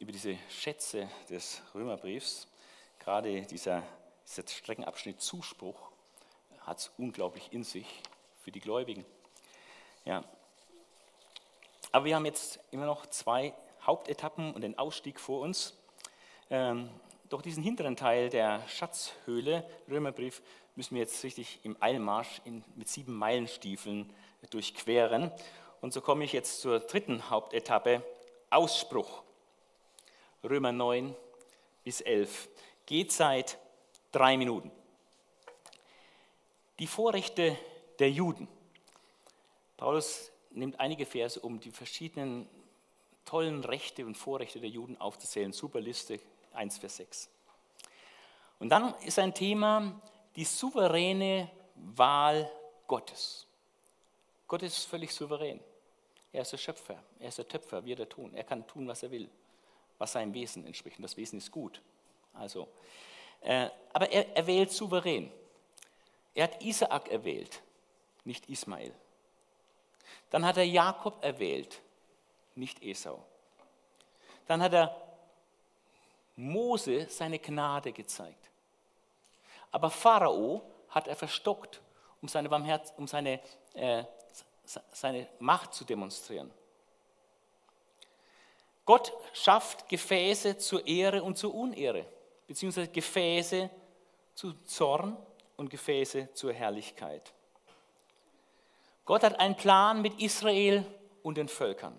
Über 0.00 0.10
diese 0.10 0.36
Schätze 0.50 1.08
des 1.30 1.62
Römerbriefs, 1.74 2.48
gerade 2.98 3.42
dieser, 3.42 3.82
dieser 4.26 4.48
Streckenabschnitt 4.48 5.20
Zuspruch, 5.20 5.90
hat 6.60 6.78
es 6.78 6.90
unglaublich 6.98 7.52
in 7.52 7.64
sich 7.64 7.86
für 8.42 8.50
die 8.50 8.60
Gläubigen. 8.60 9.04
Ja. 10.04 10.24
Aber 11.92 12.04
wir 12.04 12.16
haben 12.16 12.26
jetzt 12.26 12.58
immer 12.70 12.86
noch 12.86 13.06
zwei 13.06 13.54
Hauptetappen 13.82 14.52
und 14.52 14.62
den 14.62 14.78
Ausstieg 14.78 15.20
vor 15.20 15.40
uns. 15.40 15.76
Ähm, 16.50 16.90
doch 17.28 17.42
diesen 17.42 17.62
hinteren 17.62 17.96
Teil 17.96 18.28
der 18.28 18.66
Schatzhöhle, 18.68 19.68
Römerbrief, 19.88 20.42
müssen 20.74 20.94
wir 20.94 21.02
jetzt 21.02 21.22
richtig 21.24 21.60
im 21.62 21.76
Eilmarsch 21.80 22.40
in, 22.44 22.62
mit 22.74 22.88
sieben 22.88 23.16
Meilenstiefeln 23.16 24.12
durchqueren. 24.50 25.32
Und 25.80 25.92
so 25.92 26.00
komme 26.00 26.24
ich 26.24 26.32
jetzt 26.32 26.60
zur 26.60 26.80
dritten 26.80 27.30
Hauptetappe, 27.30 28.02
Ausspruch. 28.50 29.22
Römer 30.44 30.72
9 30.72 31.14
bis 31.82 32.00
11. 32.00 32.48
Geht 32.86 33.12
seit 33.12 33.58
drei 34.12 34.36
Minuten. 34.36 34.70
Die 36.78 36.86
Vorrechte 36.86 37.56
der 37.98 38.10
Juden. 38.10 38.48
Paulus 39.76 40.30
nimmt 40.50 40.80
einige 40.80 41.06
Verse, 41.06 41.40
um 41.40 41.60
die 41.60 41.70
verschiedenen 41.70 42.48
tollen 43.24 43.64
Rechte 43.64 44.06
und 44.06 44.16
Vorrechte 44.16 44.60
der 44.60 44.70
Juden 44.70 44.98
aufzuzählen. 45.00 45.52
Super 45.52 45.80
Liste, 45.80 46.20
1 46.54 46.78
Vers 46.78 46.96
6. 46.96 47.30
Und 48.58 48.70
dann 48.70 48.94
ist 49.00 49.18
ein 49.18 49.34
Thema 49.34 50.00
die 50.34 50.44
souveräne 50.44 51.50
Wahl 51.74 52.50
Gottes. 52.86 53.46
Gott 54.48 54.62
ist 54.62 54.84
völlig 54.84 55.12
souverän. 55.12 55.60
Er 56.32 56.42
ist 56.42 56.52
der 56.52 56.58
Schöpfer, 56.58 57.02
er 57.18 57.28
ist 57.28 57.38
der 57.38 57.48
Töpfer, 57.48 57.84
wie 57.84 57.92
er 57.92 58.08
tun. 58.08 58.34
Er 58.34 58.44
kann 58.44 58.66
tun, 58.66 58.86
was 58.86 59.02
er 59.02 59.10
will, 59.10 59.28
was 59.98 60.12
seinem 60.12 60.34
Wesen 60.34 60.66
entspricht. 60.66 60.98
Und 60.98 61.02
das 61.02 61.16
Wesen 61.16 61.38
ist 61.38 61.50
gut. 61.50 61.80
Also, 62.34 62.68
aber 63.92 64.10
er, 64.10 64.36
er 64.36 64.46
wählt 64.46 64.72
souverän. 64.72 65.30
Er 66.34 66.44
hat 66.44 66.62
Isaak 66.62 67.08
erwählt, 67.08 67.62
nicht 68.24 68.48
Ismael. 68.48 68.92
Dann 70.30 70.44
hat 70.44 70.56
er 70.56 70.66
Jakob 70.66 71.22
erwählt, 71.24 71.80
nicht 72.54 72.82
Esau. 72.82 73.22
Dann 74.46 74.62
hat 74.62 74.72
er 74.74 75.02
Mose 76.36 77.06
seine 77.08 77.38
Gnade 77.38 77.92
gezeigt. 77.92 78.50
Aber 79.70 79.90
Pharao 79.90 80.62
hat 80.90 81.08
er 81.08 81.16
verstockt, 81.16 81.80
um 82.20 82.28
seine, 82.28 82.80
um 82.96 83.06
seine, 83.06 83.40
äh, 83.74 84.04
seine 84.92 85.28
Macht 85.38 85.74
zu 85.74 85.84
demonstrieren. 85.84 86.50
Gott 88.84 89.12
schafft 89.32 89.88
Gefäße 89.88 90.58
zur 90.58 90.86
Ehre 90.86 91.22
und 91.22 91.36
zur 91.36 91.54
Unehre, 91.54 92.06
beziehungsweise 92.46 92.88
Gefäße 92.88 93.70
zu 94.34 94.52
Zorn 94.64 95.16
und 95.56 95.70
Gefäße 95.70 96.28
zur 96.34 96.52
Herrlichkeit. 96.52 97.32
Gott 99.04 99.22
hat 99.22 99.38
einen 99.38 99.56
Plan 99.56 100.02
mit 100.02 100.20
Israel 100.20 100.84
und 101.22 101.36
den 101.38 101.48
Völkern. 101.48 101.96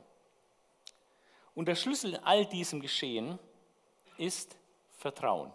Und 1.56 1.68
der 1.68 1.76
Schlüssel 1.76 2.14
in 2.14 2.24
all 2.24 2.46
diesem 2.46 2.82
Geschehen 2.82 3.40
ist 4.18 4.56
Vertrauen. 4.98 5.52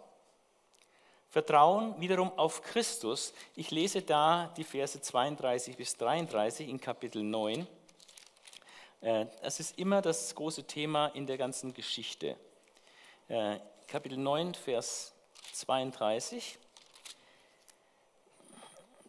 Vertrauen 1.29 1.99
wiederum 1.99 2.31
auf 2.37 2.61
Christus. 2.61 3.33
Ich 3.55 3.71
lese 3.71 4.01
da 4.01 4.53
die 4.57 4.63
Verse 4.63 4.99
32 4.99 5.77
bis 5.77 5.95
33 5.97 6.69
in 6.69 6.79
Kapitel 6.79 7.23
9. 7.23 7.65
Äh, 9.01 9.25
das 9.41 9.59
ist 9.59 9.77
immer 9.79 10.01
das 10.01 10.35
große 10.35 10.65
Thema 10.65 11.07
in 11.07 11.25
der 11.25 11.37
ganzen 11.37 11.73
Geschichte. 11.73 12.35
Kapitel 13.87 14.17
9, 14.17 14.55
Vers 14.55 15.13
32. 15.53 16.57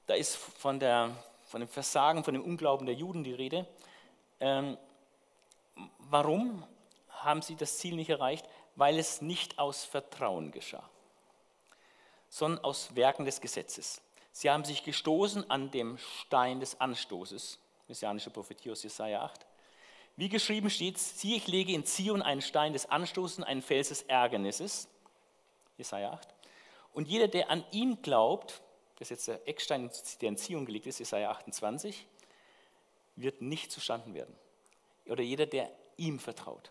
Da 0.06 0.14
ist 0.14 0.36
von, 0.36 0.78
der, 0.78 1.10
von 1.46 1.60
dem 1.60 1.68
Versagen, 1.68 2.24
von 2.24 2.34
dem 2.34 2.42
Unglauben 2.42 2.86
der 2.86 2.94
Juden 2.94 3.24
die 3.24 3.32
Rede. 3.32 3.66
Ähm, 4.40 4.76
warum 5.98 6.66
haben 7.08 7.42
sie 7.42 7.56
das 7.56 7.78
Ziel 7.78 7.96
nicht 7.96 8.10
erreicht? 8.10 8.46
Weil 8.76 8.98
es 8.98 9.22
nicht 9.22 9.58
aus 9.58 9.84
Vertrauen 9.84 10.50
geschah, 10.50 10.88
sondern 12.28 12.64
aus 12.64 12.94
Werken 12.94 13.24
des 13.24 13.40
Gesetzes. 13.40 14.02
Sie 14.32 14.50
haben 14.50 14.64
sich 14.64 14.82
gestoßen 14.82 15.48
an 15.50 15.70
dem 15.70 15.96
Stein 15.96 16.60
des 16.60 16.80
Anstoßes, 16.80 17.58
messianische 17.88 18.30
Prophetie 18.30 18.72
aus 18.72 18.82
Jesaja 18.82 19.22
8. 19.22 19.46
Wie 20.16 20.28
geschrieben 20.28 20.70
steht, 20.70 20.98
siehe, 20.98 21.36
ich 21.36 21.48
lege 21.48 21.72
in 21.72 21.84
Zion 21.84 22.22
einen 22.22 22.40
Stein 22.40 22.72
des 22.72 22.86
Anstoßes, 22.86 23.42
einen 23.44 23.62
Fels 23.62 23.88
des 23.88 24.02
Ärgernisses, 24.02 24.88
Jesaja 25.76 26.12
8. 26.12 26.28
Und 26.92 27.08
jeder, 27.08 27.26
der 27.26 27.50
an 27.50 27.64
ihn 27.72 28.00
glaubt, 28.00 28.62
das 28.96 29.10
ist 29.10 29.10
jetzt 29.10 29.28
der 29.28 29.48
Eckstein, 29.48 29.90
der 30.20 30.28
in 30.28 30.36
Zion 30.36 30.66
gelegt 30.66 30.86
ist, 30.86 31.00
Jesaja 31.00 31.30
28, 31.30 32.06
wird 33.16 33.42
nicht 33.42 33.72
zustanden 33.72 34.14
werden. 34.14 34.34
Oder 35.06 35.22
jeder, 35.22 35.46
der 35.46 35.70
ihm 35.96 36.20
vertraut. 36.20 36.70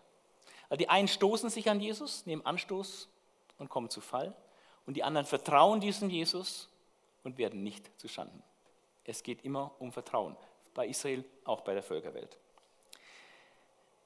Also 0.70 0.78
die 0.78 0.88
einen 0.88 1.08
stoßen 1.08 1.50
sich 1.50 1.68
an 1.68 1.80
Jesus, 1.80 2.24
nehmen 2.24 2.44
Anstoß 2.44 3.08
und 3.58 3.68
kommen 3.68 3.90
zu 3.90 4.00
Fall. 4.00 4.34
Und 4.86 4.94
die 4.94 5.02
anderen 5.02 5.26
vertrauen 5.26 5.80
diesem 5.80 6.08
Jesus 6.08 6.68
und 7.22 7.38
werden 7.38 7.62
nicht 7.62 7.90
zustanden. 8.00 8.42
Es 9.04 9.22
geht 9.22 9.44
immer 9.44 9.72
um 9.78 9.92
Vertrauen. 9.92 10.36
Bei 10.72 10.86
Israel, 10.86 11.24
auch 11.44 11.60
bei 11.60 11.74
der 11.74 11.82
Völkerwelt. 11.82 12.38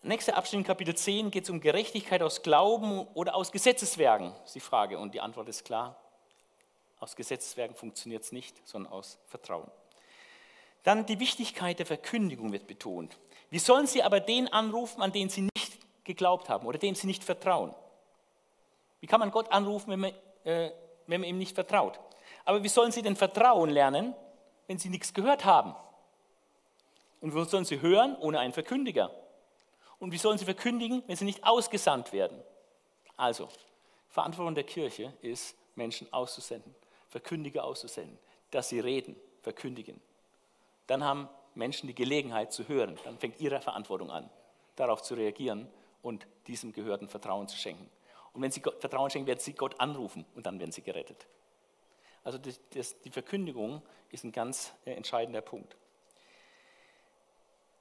Nächster 0.02 0.36
Abschnitt, 0.36 0.64
Kapitel 0.64 0.94
10, 0.94 1.32
geht 1.32 1.42
es 1.42 1.50
um 1.50 1.60
Gerechtigkeit 1.60 2.22
aus 2.22 2.42
Glauben 2.42 3.00
oder 3.14 3.34
aus 3.34 3.50
Gesetzeswerken, 3.50 4.32
ist 4.44 4.54
die 4.54 4.60
Frage. 4.60 4.96
Und 4.96 5.12
die 5.12 5.20
Antwort 5.20 5.48
ist 5.48 5.64
klar, 5.64 5.96
aus 7.00 7.16
Gesetzeswerken 7.16 7.74
funktioniert 7.74 8.22
es 8.22 8.30
nicht, 8.30 8.56
sondern 8.64 8.92
aus 8.92 9.18
Vertrauen. 9.26 9.68
Dann 10.84 11.04
die 11.04 11.18
Wichtigkeit 11.18 11.80
der 11.80 11.86
Verkündigung 11.86 12.52
wird 12.52 12.68
betont. 12.68 13.18
Wie 13.50 13.58
sollen 13.58 13.88
sie 13.88 14.04
aber 14.04 14.20
den 14.20 14.46
anrufen, 14.46 15.02
an 15.02 15.10
den 15.10 15.30
sie 15.30 15.42
nicht 15.56 15.78
geglaubt 16.04 16.48
haben 16.48 16.66
oder 16.68 16.78
dem 16.78 16.94
sie 16.94 17.08
nicht 17.08 17.24
vertrauen? 17.24 17.74
Wie 19.00 19.08
kann 19.08 19.18
man 19.18 19.32
Gott 19.32 19.50
anrufen, 19.50 19.90
wenn 19.90 20.00
man, 20.00 20.12
äh, 20.44 20.70
wenn 21.08 21.22
man 21.22 21.28
ihm 21.28 21.38
nicht 21.38 21.56
vertraut? 21.56 21.98
Aber 22.44 22.62
wie 22.62 22.68
sollen 22.68 22.92
sie 22.92 23.02
denn 23.02 23.16
Vertrauen 23.16 23.68
lernen, 23.68 24.14
wenn 24.68 24.78
sie 24.78 24.90
nichts 24.90 25.12
gehört 25.12 25.44
haben? 25.44 25.74
Und 27.20 27.34
wie 27.34 27.44
sollen 27.46 27.64
sie 27.64 27.80
hören 27.80 28.16
ohne 28.20 28.38
einen 28.38 28.52
Verkündiger? 28.52 29.10
Und 29.98 30.12
wie 30.12 30.18
sollen 30.18 30.38
sie 30.38 30.44
verkündigen, 30.44 31.02
wenn 31.06 31.16
sie 31.16 31.24
nicht 31.24 31.44
ausgesandt 31.44 32.12
werden? 32.12 32.40
Also, 33.16 33.48
Verantwortung 34.08 34.54
der 34.54 34.64
Kirche 34.64 35.12
ist, 35.22 35.56
Menschen 35.74 36.12
auszusenden. 36.12 36.74
Verkündiger 37.08 37.64
auszusenden, 37.64 38.18
dass 38.50 38.68
sie 38.68 38.80
reden, 38.80 39.16
verkündigen. 39.42 40.00
Dann 40.86 41.02
haben 41.04 41.28
Menschen 41.54 41.86
die 41.86 41.94
Gelegenheit 41.94 42.52
zu 42.52 42.68
hören. 42.68 42.98
Dann 43.04 43.18
fängt 43.18 43.40
ihre 43.40 43.60
Verantwortung 43.60 44.10
an, 44.10 44.28
darauf 44.76 45.02
zu 45.02 45.14
reagieren 45.14 45.68
und 46.02 46.26
diesem 46.46 46.72
Gehörten 46.72 47.08
Vertrauen 47.08 47.48
zu 47.48 47.56
schenken. 47.56 47.88
Und 48.32 48.42
wenn 48.42 48.52
sie 48.52 48.60
Gott 48.60 48.80
Vertrauen 48.80 49.10
schenken, 49.10 49.26
werden 49.26 49.40
sie 49.40 49.54
Gott 49.54 49.80
anrufen 49.80 50.24
und 50.34 50.46
dann 50.46 50.60
werden 50.60 50.70
sie 50.70 50.82
gerettet. 50.82 51.26
Also 52.22 52.38
das, 52.38 53.00
die 53.00 53.10
Verkündigung 53.10 53.82
ist 54.10 54.24
ein 54.24 54.32
ganz 54.32 54.72
äh, 54.84 54.92
entscheidender 54.92 55.40
Punkt. 55.40 55.76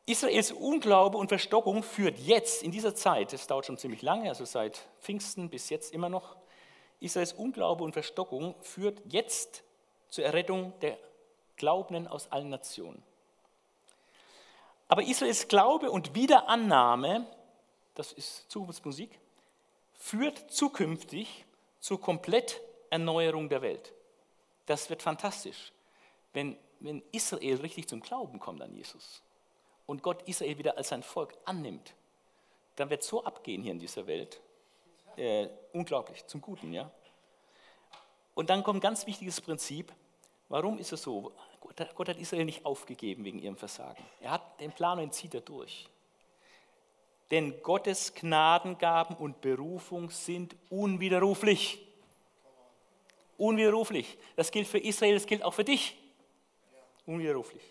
Israels 0.08 0.54
Unglaube 0.54 1.18
und 1.18 1.28
Verstockung 1.28 1.84
führt 1.84 2.18
jetzt 2.18 2.64
in 2.64 2.72
dieser 2.72 2.96
Zeit, 2.96 3.34
das 3.34 3.46
dauert 3.46 3.66
schon 3.66 3.78
ziemlich 3.78 4.02
lange, 4.02 4.30
also 4.30 4.46
seit 4.46 4.88
Pfingsten 5.02 5.50
bis 5.50 5.70
jetzt 5.70 5.94
immer 5.94 6.08
noch, 6.08 6.38
Israels 7.02 7.34
Unglaube 7.34 7.84
und 7.84 7.92
Verstockung 7.92 8.56
führt 8.62 9.02
jetzt 9.10 9.64
zur 10.08 10.24
Errettung 10.24 10.74
der 10.80 10.98
Glaubenden 11.58 12.08
aus 12.08 12.32
allen 12.32 12.48
Nationen. 12.48 13.04
Aber 14.88 15.04
Israels 15.04 15.50
Glaube 15.50 15.92
und 15.92 16.16
Wiederannahme, 16.16 17.28
das 17.94 18.14
ist 18.14 18.50
Zukunftsmusik, 18.50 19.20
führt 19.94 20.50
zukünftig 20.50 21.46
zur 21.82 22.00
Kompletterneuerung 22.00 23.50
der 23.50 23.62
Welt. 23.62 23.94
Das 24.68 24.90
wird 24.90 25.04
fantastisch, 25.04 25.74
wenn, 26.32 26.58
wenn 26.80 27.04
Israel 27.12 27.58
richtig 27.58 27.90
zum 27.90 28.00
Glauben 28.00 28.40
kommt 28.40 28.62
an 28.62 28.74
Jesus 28.74 29.22
und 29.88 30.04
Gott 30.04 30.22
Israel 30.28 30.60
wieder 30.60 30.78
als 30.78 30.90
sein 30.90 31.02
Volk 31.02 31.34
annimmt. 31.46 31.96
Dann 32.76 32.92
wird 32.92 33.02
es 33.02 33.08
so 33.08 33.24
abgehen 33.24 33.64
hier 33.64 33.72
in 33.72 33.80
dieser 33.80 34.06
Welt, 34.06 34.40
äh, 35.16 35.48
unglaublich, 35.74 36.28
zum 36.28 36.42
Guten, 36.42 36.72
ja. 36.72 36.92
Und 38.36 38.52
dann 38.52 38.64
kommt 38.64 38.78
ein 38.78 38.82
ganz 38.82 39.08
wichtiges 39.08 39.42
Prinzip. 39.42 39.92
Warum 40.50 40.78
ist 40.78 40.94
es 40.94 41.02
so? 41.02 41.32
Gott 41.96 42.10
hat 42.10 42.18
Israel 42.18 42.46
nicht 42.46 42.66
aufgegeben 42.66 43.26
wegen 43.26 43.40
ihrem 43.40 43.58
Versagen. 43.58 44.04
Er 44.22 44.32
hat 44.32 44.60
den 44.60 44.72
Plan 44.72 45.00
und 45.00 45.14
zieht 45.14 45.34
er 45.34 45.42
durch. 45.42 45.90
Denn 47.32 47.62
Gottes 47.62 48.14
Gnadengaben 48.14 49.18
und 49.18 49.42
Berufung 49.42 50.10
sind 50.12 50.56
unwiderruflich. 50.70 51.86
Unwiderruflich. 53.38 54.18
Das 54.36 54.52
gilt 54.52 54.68
für 54.68 54.80
Israel, 54.80 55.16
das 55.16 55.26
gilt 55.26 55.44
auch 55.44 55.54
für 55.54 55.66
dich. 55.66 55.98
Unwiderruflich. 57.06 57.64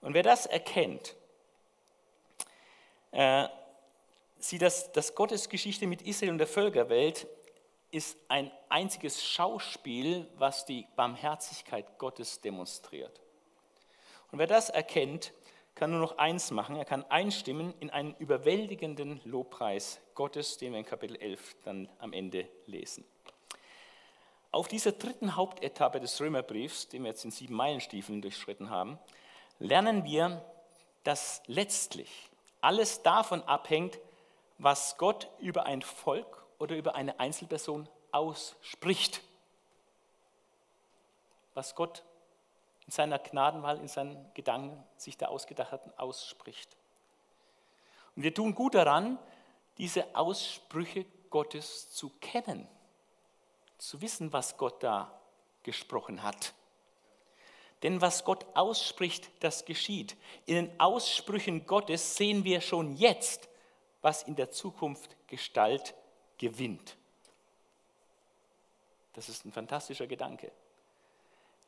Und 0.00 0.14
wer 0.14 0.22
das 0.22 0.46
erkennt, 0.46 1.14
äh, 3.12 3.48
sieht, 4.38 4.62
dass, 4.62 4.92
dass 4.92 5.14
Gottes 5.14 5.48
Geschichte 5.48 5.86
mit 5.86 6.02
Israel 6.02 6.32
und 6.32 6.38
der 6.38 6.46
Völkerwelt 6.46 7.26
ist 7.90 8.16
ein 8.28 8.50
einziges 8.68 9.24
Schauspiel, 9.24 10.28
was 10.36 10.64
die 10.64 10.86
Barmherzigkeit 10.96 11.98
Gottes 11.98 12.40
demonstriert. 12.40 13.20
Und 14.30 14.38
wer 14.38 14.46
das 14.46 14.70
erkennt, 14.70 15.32
kann 15.74 15.90
nur 15.90 16.00
noch 16.00 16.18
eins 16.18 16.50
machen, 16.50 16.76
er 16.76 16.84
kann 16.84 17.04
einstimmen 17.04 17.74
in 17.80 17.90
einen 17.90 18.14
überwältigenden 18.18 19.20
Lobpreis 19.24 20.00
Gottes, 20.14 20.58
den 20.58 20.72
wir 20.72 20.80
in 20.80 20.84
Kapitel 20.84 21.16
11 21.16 21.56
dann 21.64 21.88
am 21.98 22.12
Ende 22.12 22.48
lesen. 22.66 23.04
Auf 24.52 24.68
dieser 24.68 24.92
dritten 24.92 25.36
Hauptetappe 25.36 26.00
des 26.00 26.20
Römerbriefs, 26.20 26.88
den 26.88 27.02
wir 27.02 27.10
jetzt 27.10 27.24
in 27.24 27.30
sieben 27.30 27.54
Meilenstiefeln 27.54 28.20
durchschritten 28.20 28.68
haben, 28.68 28.98
lernen 29.60 30.04
wir, 30.04 30.44
dass 31.04 31.42
letztlich 31.46 32.28
alles 32.60 33.02
davon 33.02 33.42
abhängt, 33.44 33.98
was 34.58 34.98
Gott 34.98 35.30
über 35.38 35.64
ein 35.64 35.82
Volk 35.82 36.44
oder 36.58 36.76
über 36.76 36.94
eine 36.94 37.20
Einzelperson 37.20 37.88
ausspricht. 38.12 39.22
Was 41.54 41.74
Gott 41.74 42.02
in 42.86 42.92
seiner 42.92 43.18
Gnadenwahl, 43.18 43.78
in 43.78 43.88
seinen 43.88 44.32
Gedanken 44.34 44.82
sich 44.96 45.16
da 45.16 45.26
ausgedacht 45.26 45.72
hat, 45.72 45.98
ausspricht. 45.98 46.76
Und 48.16 48.24
wir 48.24 48.34
tun 48.34 48.54
gut 48.54 48.74
daran, 48.74 49.18
diese 49.78 50.14
Aussprüche 50.14 51.06
Gottes 51.30 51.92
zu 51.92 52.10
kennen, 52.20 52.68
zu 53.78 54.02
wissen, 54.02 54.32
was 54.32 54.56
Gott 54.56 54.82
da 54.82 55.18
gesprochen 55.62 56.22
hat. 56.22 56.52
Denn 57.82 58.00
was 58.00 58.24
Gott 58.24 58.44
ausspricht, 58.54 59.30
das 59.40 59.64
geschieht. 59.64 60.16
In 60.46 60.54
den 60.54 60.80
Aussprüchen 60.80 61.66
Gottes 61.66 62.16
sehen 62.16 62.44
wir 62.44 62.60
schon 62.60 62.96
jetzt, 62.96 63.48
was 64.02 64.22
in 64.22 64.36
der 64.36 64.50
Zukunft 64.50 65.16
Gestalt 65.28 65.94
gewinnt. 66.38 66.96
Das 69.14 69.28
ist 69.28 69.44
ein 69.44 69.52
fantastischer 69.52 70.06
Gedanke. 70.06 70.50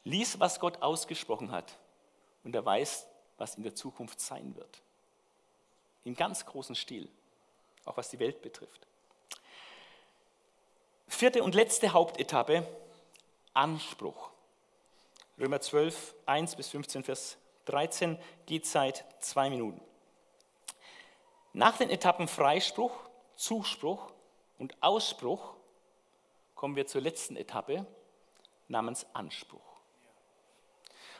Lies, 0.05 0.41
was 0.41 0.61
Gott 0.61 0.83
ausgesprochen 0.83 1.51
hat 1.51 1.77
und 2.45 2.55
er 2.55 2.65
weiß, 2.65 3.07
was 3.39 3.57
in 3.57 3.63
der 3.63 3.75
Zukunft 3.75 4.21
sein 4.21 4.55
wird. 4.57 4.83
In 6.05 6.15
ganz 6.15 6.45
großem 6.45 6.75
Stil, 6.75 7.09
auch 7.85 7.97
was 7.97 8.11
die 8.11 8.19
Welt 8.19 8.43
betrifft. 8.43 8.87
Vierte 11.07 11.43
und 11.43 11.55
letzte 11.55 11.93
Hauptetappe, 11.93 12.67
Anspruch. 13.55 14.32
Römer 15.43 15.61
12, 15.61 16.14
1 16.24 16.55
bis 16.55 16.68
15, 16.68 17.03
Vers 17.03 17.36
13 17.64 18.16
geht 18.47 18.64
seit 18.64 19.05
zwei 19.18 19.51
Minuten. 19.51 19.80
Nach 21.53 21.76
den 21.76 21.90
Etappen 21.90 22.28
Freispruch, 22.28 22.93
Zuspruch 23.34 24.12
und 24.59 24.80
Ausspruch 24.80 25.55
kommen 26.55 26.76
wir 26.76 26.86
zur 26.86 27.01
letzten 27.01 27.34
Etappe, 27.34 27.84
namens 28.68 29.05
Anspruch. 29.14 29.59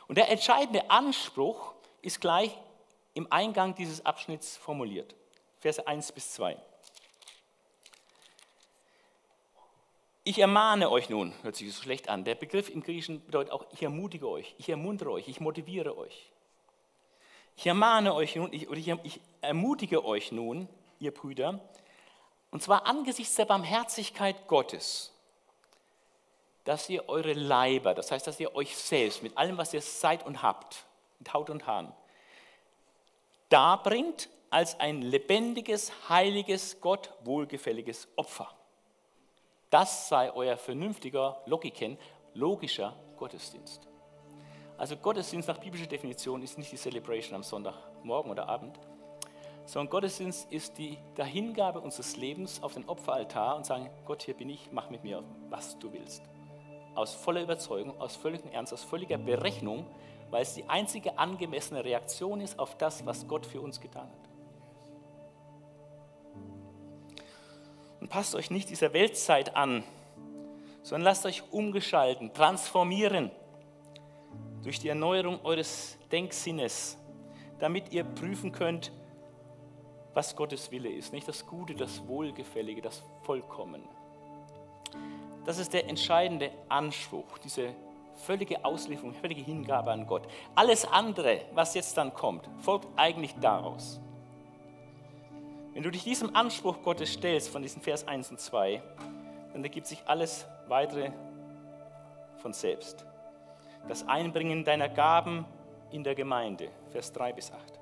Und 0.07 0.17
der 0.17 0.29
entscheidende 0.29 0.89
Anspruch 0.89 1.73
ist 2.01 2.21
gleich 2.21 2.57
im 3.15 3.29
Eingang 3.29 3.75
dieses 3.75 4.05
Abschnitts 4.05 4.55
formuliert. 4.55 5.15
Verse 5.59 5.85
1 5.85 6.13
bis 6.13 6.31
2. 6.31 6.57
Ich 10.25 10.39
ermahne 10.39 10.89
euch 10.89 11.09
nun, 11.09 11.33
hört 11.41 11.57
sich 11.57 11.73
so 11.73 11.81
schlecht 11.81 12.07
an. 12.07 12.23
Der 12.23 12.35
Begriff 12.35 12.69
im 12.69 12.81
Griechischen 12.81 13.25
bedeutet 13.25 13.51
auch, 13.51 13.65
ich 13.71 13.83
ermutige 13.83 14.29
euch, 14.29 14.55
ich 14.57 14.69
ermuntere 14.69 15.11
euch, 15.11 15.27
ich 15.27 15.41
motiviere 15.41 15.97
euch. 15.97 16.31
Ich 17.57 17.67
ermahne 17.67 18.13
euch 18.13 18.35
nun, 18.35 18.51
ich, 18.53 18.69
oder 18.69 18.79
ich, 18.79 18.87
ich 19.03 19.21
ermutige 19.41 20.05
euch 20.05 20.31
nun, 20.31 20.69
ihr 20.99 21.13
Brüder, 21.13 21.59
und 22.51 22.63
zwar 22.63 22.85
angesichts 22.85 23.35
der 23.35 23.45
Barmherzigkeit 23.45 24.47
Gottes, 24.47 25.11
dass 26.63 26.87
ihr 26.87 27.09
eure 27.09 27.33
Leiber, 27.33 27.93
das 27.93 28.11
heißt, 28.11 28.25
dass 28.25 28.39
ihr 28.39 28.55
euch 28.55 28.77
selbst 28.77 29.23
mit 29.23 29.37
allem, 29.37 29.57
was 29.57 29.73
ihr 29.73 29.81
seid 29.81 30.25
und 30.25 30.41
habt, 30.41 30.85
mit 31.19 31.33
Haut 31.33 31.49
und 31.49 31.67
Haaren, 31.67 31.91
darbringt 33.49 34.29
als 34.49 34.79
ein 34.79 35.01
lebendiges, 35.01 35.91
heiliges, 36.07 36.79
Gott 36.79 37.11
wohlgefälliges 37.23 38.07
Opfer. 38.15 38.55
Das 39.73 40.07
sei 40.07 40.31
euer 40.31 40.55
vernünftiger, 40.55 41.41
Logiken, 41.47 41.97
logischer 42.35 42.93
Gottesdienst. 43.17 43.89
Also 44.77 44.95
Gottesdienst 44.95 45.47
nach 45.47 45.57
biblischer 45.57 45.87
Definition 45.87 46.43
ist 46.43 46.59
nicht 46.59 46.71
die 46.71 46.77
Celebration 46.77 47.33
am 47.33 47.41
Sonntagmorgen 47.41 48.29
oder 48.29 48.47
Abend, 48.47 48.79
sondern 49.65 49.89
Gottesdienst 49.89 50.51
ist 50.51 50.77
die 50.77 50.99
Dahingabe 51.15 51.81
unseres 51.81 52.17
Lebens 52.17 52.61
auf 52.61 52.75
den 52.75 52.87
Opferaltar 52.87 53.55
und 53.55 53.65
sagen, 53.65 53.89
Gott, 54.05 54.21
hier 54.21 54.35
bin 54.35 54.51
ich, 54.51 54.71
mach 54.71 54.91
mit 54.91 55.03
mir, 55.03 55.23
was 55.49 55.79
du 55.79 55.91
willst. 55.91 56.21
Aus 56.93 57.15
voller 57.15 57.41
Überzeugung, 57.41 57.99
aus 57.99 58.15
völligem 58.15 58.51
Ernst, 58.51 58.73
aus 58.73 58.83
völliger 58.83 59.17
Berechnung, 59.17 59.87
weil 60.29 60.43
es 60.43 60.53
die 60.53 60.69
einzige 60.69 61.17
angemessene 61.17 61.83
Reaktion 61.83 62.41
ist 62.41 62.59
auf 62.59 62.77
das, 62.77 63.07
was 63.07 63.27
Gott 63.27 63.47
für 63.47 63.59
uns 63.59 63.81
getan 63.81 64.07
hat. 64.07 64.22
Und 68.03 68.09
passt 68.09 68.35
euch 68.35 68.51
nicht 68.51 68.69
dieser 68.69 68.91
Weltzeit 68.91 69.55
an, 69.55 69.81
sondern 70.81 71.05
lasst 71.05 71.25
euch 71.25 71.41
umgeschalten, 71.53 72.33
transformieren 72.33 73.31
durch 74.61 74.77
die 74.77 74.89
Erneuerung 74.89 75.39
eures 75.45 75.97
Denksinnes, 76.11 76.97
damit 77.59 77.93
ihr 77.93 78.03
prüfen 78.03 78.51
könnt, 78.51 78.91
was 80.13 80.35
Gottes 80.35 80.69
Wille 80.69 80.89
ist. 80.89 81.13
Nicht 81.13 81.29
das 81.29 81.47
Gute, 81.47 81.75
das 81.75 82.05
Wohlgefällige, 82.05 82.81
das 82.81 83.01
Vollkommene. 83.21 83.87
Das 85.45 85.57
ist 85.57 85.71
der 85.71 85.87
entscheidende 85.87 86.51
Anspruch, 86.67 87.37
diese 87.37 87.73
völlige 88.15 88.65
Auslieferung, 88.65 89.13
völlige 89.13 89.43
Hingabe 89.43 89.93
an 89.93 90.05
Gott. 90.05 90.27
Alles 90.55 90.83
andere, 90.83 91.45
was 91.53 91.73
jetzt 91.73 91.95
dann 91.95 92.13
kommt, 92.13 92.49
folgt 92.59 92.89
eigentlich 92.97 93.33
daraus. 93.39 94.01
Wenn 95.73 95.81
du 95.81 95.89
dich 95.89 96.03
diesem 96.03 96.35
Anspruch 96.35 96.83
Gottes 96.83 97.13
stellst, 97.13 97.49
von 97.49 97.63
diesen 97.63 97.81
Vers 97.81 98.07
1 98.07 98.29
und 98.29 98.39
2, 98.39 98.81
dann 99.53 99.63
ergibt 99.63 99.87
sich 99.87 100.03
alles 100.05 100.45
weitere 100.67 101.11
von 102.37 102.53
selbst. 102.53 103.05
Das 103.87 104.07
Einbringen 104.07 104.63
deiner 104.63 104.87
Gaben 104.87 105.45
in 105.89 106.03
der 106.03 106.13
Gemeinde, 106.13 106.69
Vers 106.91 107.11
3 107.13 107.33
bis 107.33 107.51
8. 107.51 107.79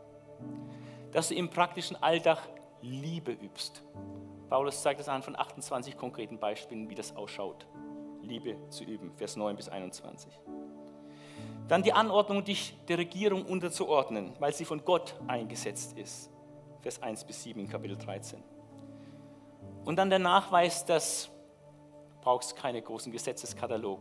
Dass 1.12 1.28
du 1.28 1.36
im 1.36 1.50
praktischen 1.50 2.02
Alltag 2.02 2.40
Liebe 2.82 3.34
übst. 3.34 3.84
Paulus 4.50 4.82
zeigt 4.82 5.02
es 5.02 5.10
an 5.10 5.22
von 5.22 5.38
28 5.38 5.98
konkreten 5.98 6.40
Beispielen, 6.40 6.90
wie 6.90 6.96
das 6.96 7.16
ausschaut. 7.16 7.68
Liebe 8.22 8.56
zu 8.70 8.86
üben, 8.86 9.12
Vers 9.18 9.36
9 9.36 9.56
bis 9.56 9.68
21. 9.68 10.32
Dann 11.68 11.84
die 11.84 11.94
Anordnung, 11.94 12.44
dich 12.44 12.74
der 12.88 12.98
Regierung 12.98 13.46
unterzuordnen, 13.46 14.34
weil 14.40 14.54
sie 14.54 14.66
von 14.66 14.84
Gott 14.84 15.16
eingesetzt 15.28 15.98
ist. 15.98 16.32
Vers 16.82 17.02
1 17.02 17.24
bis 17.26 17.44
7 17.44 17.60
in 17.60 17.70
Kapitel 17.70 17.98
13. 17.98 18.44
Und 19.86 19.96
dann 19.96 20.10
der 20.10 20.20
Nachweis, 20.20 20.86
dass 20.86 21.26
du 21.26 21.42
brauchst 22.22 22.56
keinen 22.56 22.84
großen 22.84 23.12
Gesetzeskatalog, 23.12 24.00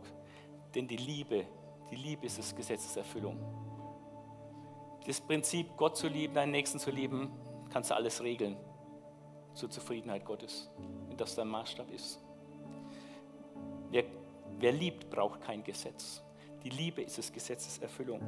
denn 0.75 0.87
die 0.87 0.97
Liebe, 0.97 1.45
die 1.89 1.95
Liebe 1.95 2.25
ist 2.25 2.37
das 2.37 2.55
Gesetzeserfüllung. 2.55 3.37
Das 5.05 5.19
Prinzip, 5.19 5.75
Gott 5.77 5.97
zu 5.97 6.07
lieben, 6.07 6.35
deinen 6.35 6.51
Nächsten 6.51 6.79
zu 6.79 6.91
lieben, 6.91 7.31
kannst 7.71 7.89
du 7.89 7.95
alles 7.95 8.21
regeln 8.21 8.57
zur 9.53 9.69
Zufriedenheit 9.69 10.23
Gottes, 10.23 10.69
wenn 11.07 11.17
das 11.17 11.35
dein 11.35 11.47
Maßstab 11.47 11.91
ist. 11.91 12.21
Wer, 13.89 14.05
wer 14.59 14.71
liebt, 14.71 15.09
braucht 15.09 15.41
kein 15.41 15.63
Gesetz. 15.63 16.21
Die 16.63 16.69
Liebe 16.69 17.01
ist 17.01 17.17
das 17.17 17.31
Gesetzeserfüllung. 17.33 18.21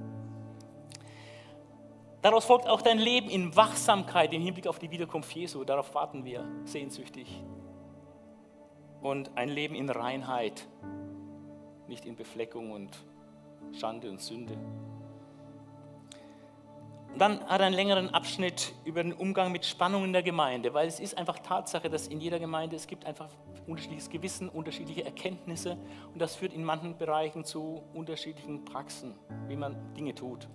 Daraus 2.23 2.45
folgt 2.45 2.69
auch 2.69 2.81
dein 2.81 2.99
Leben 2.99 3.29
in 3.29 3.53
Wachsamkeit 3.53 4.33
im 4.33 4.41
Hinblick 4.41 4.65
auf 4.67 4.79
die 4.79 4.89
Wiederkunft 4.89 5.35
Jesu. 5.35 5.65
Darauf 5.65 5.93
warten 5.93 6.23
wir 6.23 6.47
sehnsüchtig. 6.63 7.43
Und 9.01 9.31
ein 9.35 9.49
Leben 9.49 9.75
in 9.75 9.89
Reinheit, 9.89 10.65
nicht 11.89 12.05
in 12.05 12.15
Befleckung 12.15 12.71
und 12.71 12.97
Schande 13.73 14.09
und 14.09 14.21
Sünde. 14.21 14.53
Und 17.11 17.19
dann 17.19 17.41
hat 17.41 17.59
er 17.59 17.65
einen 17.65 17.75
längeren 17.75 18.13
Abschnitt 18.13 18.73
über 18.85 19.03
den 19.03 19.11
Umgang 19.11 19.51
mit 19.51 19.65
Spannungen 19.65 20.13
der 20.13 20.23
Gemeinde, 20.23 20.73
weil 20.73 20.87
es 20.87 21.01
ist 21.01 21.17
einfach 21.17 21.39
Tatsache, 21.39 21.89
dass 21.89 22.07
in 22.07 22.21
jeder 22.21 22.39
Gemeinde 22.39 22.77
es 22.77 22.87
gibt 22.87 23.05
einfach 23.05 23.27
unterschiedliches 23.67 24.09
Gewissen, 24.09 24.47
unterschiedliche 24.47 25.03
Erkenntnisse 25.03 25.77
und 26.13 26.21
das 26.21 26.35
führt 26.35 26.53
in 26.53 26.63
manchen 26.63 26.97
Bereichen 26.97 27.43
zu 27.43 27.83
unterschiedlichen 27.93 28.63
Praxen, 28.63 29.13
wie 29.49 29.57
man 29.57 29.93
Dinge 29.93 30.15
tut. 30.15 30.47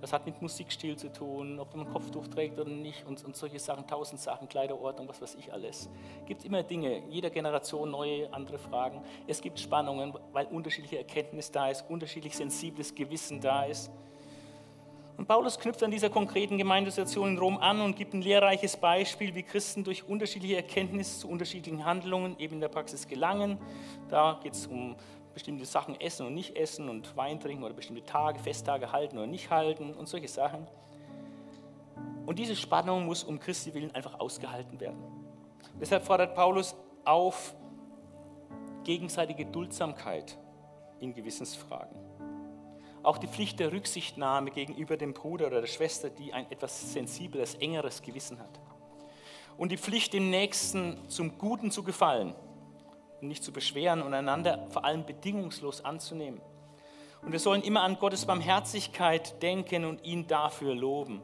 Das 0.00 0.12
hat 0.12 0.26
mit 0.26 0.40
Musikstil 0.42 0.96
zu 0.96 1.10
tun, 1.10 1.58
ob 1.58 1.74
man 1.74 1.90
Kopftuch 1.90 2.28
trägt 2.28 2.58
oder 2.58 2.68
nicht 2.68 3.06
und, 3.06 3.24
und 3.24 3.34
solche 3.34 3.58
Sachen, 3.58 3.86
tausend 3.86 4.20
Sachen, 4.20 4.48
Kleiderordnung, 4.48 5.08
was 5.08 5.22
weiß 5.22 5.36
ich 5.36 5.52
alles. 5.52 5.88
Es 6.20 6.26
gibt 6.26 6.44
immer 6.44 6.62
Dinge, 6.62 7.02
jeder 7.08 7.30
Generation 7.30 7.90
neue, 7.90 8.32
andere 8.32 8.58
Fragen. 8.58 9.02
Es 9.26 9.40
gibt 9.40 9.58
Spannungen, 9.58 10.12
weil 10.32 10.46
unterschiedliche 10.46 10.98
Erkenntnis 10.98 11.50
da 11.50 11.70
ist, 11.70 11.84
unterschiedlich 11.88 12.36
sensibles 12.36 12.94
Gewissen 12.94 13.40
da 13.40 13.64
ist. 13.64 13.90
Und 15.16 15.26
Paulus 15.26 15.58
knüpft 15.58 15.82
an 15.82 15.90
dieser 15.90 16.10
konkreten 16.10 16.58
Gemeindesituation 16.58 17.30
in 17.30 17.38
Rom 17.38 17.56
an 17.56 17.80
und 17.80 17.96
gibt 17.96 18.12
ein 18.12 18.20
lehrreiches 18.20 18.76
Beispiel, 18.76 19.34
wie 19.34 19.42
Christen 19.42 19.82
durch 19.82 20.06
unterschiedliche 20.06 20.56
Erkenntnisse 20.56 21.20
zu 21.20 21.28
unterschiedlichen 21.28 21.86
Handlungen 21.86 22.38
eben 22.38 22.56
in 22.56 22.60
der 22.60 22.68
Praxis 22.68 23.08
gelangen. 23.08 23.58
Da 24.10 24.38
geht 24.42 24.52
es 24.52 24.66
um 24.66 24.94
bestimmte 25.36 25.66
Sachen 25.66 26.00
essen 26.00 26.26
und 26.26 26.32
nicht 26.32 26.56
essen 26.56 26.88
und 26.88 27.14
Wein 27.14 27.38
trinken 27.38 27.62
oder 27.62 27.74
bestimmte 27.74 28.02
Tage, 28.02 28.38
Festtage 28.38 28.90
halten 28.90 29.18
oder 29.18 29.26
nicht 29.26 29.50
halten 29.50 29.92
und 29.92 30.08
solche 30.08 30.28
Sachen. 30.28 30.66
Und 32.24 32.38
diese 32.38 32.56
Spannung 32.56 33.04
muss 33.04 33.22
um 33.22 33.38
Christi 33.38 33.74
willen 33.74 33.94
einfach 33.94 34.18
ausgehalten 34.18 34.80
werden. 34.80 34.96
Deshalb 35.78 36.06
fordert 36.06 36.34
Paulus 36.34 36.74
auf 37.04 37.54
gegenseitige 38.84 39.44
Duldsamkeit 39.44 40.38
in 41.00 41.12
Gewissensfragen. 41.12 41.98
Auch 43.02 43.18
die 43.18 43.28
Pflicht 43.28 43.60
der 43.60 43.72
Rücksichtnahme 43.72 44.50
gegenüber 44.50 44.96
dem 44.96 45.12
Bruder 45.12 45.48
oder 45.48 45.60
der 45.60 45.68
Schwester, 45.68 46.08
die 46.08 46.32
ein 46.32 46.50
etwas 46.50 46.94
sensibles, 46.94 47.56
engeres 47.56 48.00
Gewissen 48.00 48.38
hat. 48.38 48.58
Und 49.58 49.70
die 49.70 49.76
Pflicht, 49.76 50.14
dem 50.14 50.30
Nächsten 50.30 51.06
zum 51.10 51.36
Guten 51.36 51.70
zu 51.70 51.82
gefallen 51.82 52.34
nicht 53.20 53.44
zu 53.44 53.52
beschweren 53.52 54.02
und 54.02 54.14
einander 54.14 54.66
vor 54.70 54.84
allem 54.84 55.04
bedingungslos 55.04 55.84
anzunehmen. 55.84 56.40
Und 57.22 57.32
wir 57.32 57.40
sollen 57.40 57.62
immer 57.62 57.82
an 57.82 57.98
Gottes 57.98 58.26
Barmherzigkeit 58.26 59.42
denken 59.42 59.84
und 59.84 60.04
ihn 60.04 60.26
dafür 60.26 60.74
loben. 60.74 61.22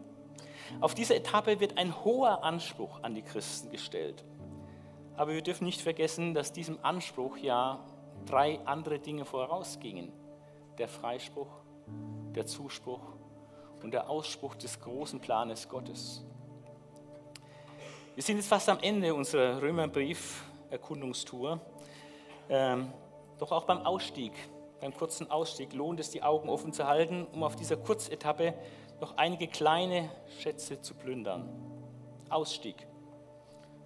Auf 0.80 0.94
dieser 0.94 1.16
Etappe 1.16 1.60
wird 1.60 1.78
ein 1.78 2.04
hoher 2.04 2.42
Anspruch 2.42 3.02
an 3.02 3.14
die 3.14 3.22
Christen 3.22 3.70
gestellt. 3.70 4.24
Aber 5.16 5.34
wir 5.34 5.42
dürfen 5.42 5.64
nicht 5.64 5.82
vergessen, 5.82 6.34
dass 6.34 6.52
diesem 6.52 6.78
Anspruch 6.82 7.36
ja 7.36 7.84
drei 8.26 8.58
andere 8.64 8.98
Dinge 8.98 9.24
vorausgingen. 9.24 10.12
Der 10.78 10.88
Freispruch, 10.88 11.50
der 12.34 12.46
Zuspruch 12.46 13.02
und 13.82 13.92
der 13.92 14.08
Ausspruch 14.08 14.54
des 14.54 14.80
großen 14.80 15.20
Planes 15.20 15.68
Gottes. 15.68 16.24
Wir 18.14 18.22
sind 18.22 18.36
jetzt 18.36 18.48
fast 18.48 18.68
am 18.68 18.78
Ende 18.80 19.14
unserer 19.14 19.60
Römerbrief-Erkundungstour. 19.60 21.60
Ähm, 22.52 22.92
doch 23.38 23.50
auch 23.50 23.64
beim 23.64 23.78
Ausstieg, 23.78 24.34
beim 24.78 24.94
kurzen 24.94 25.30
Ausstieg 25.30 25.72
lohnt 25.72 25.98
es, 26.00 26.10
die 26.10 26.22
Augen 26.22 26.50
offen 26.50 26.74
zu 26.74 26.86
halten, 26.86 27.26
um 27.32 27.44
auf 27.44 27.56
dieser 27.56 27.78
Kurzetappe 27.78 28.52
noch 29.00 29.16
einige 29.16 29.48
kleine 29.48 30.10
Schätze 30.38 30.82
zu 30.82 30.92
plündern. 30.92 31.48
Ausstieg. 32.28 32.86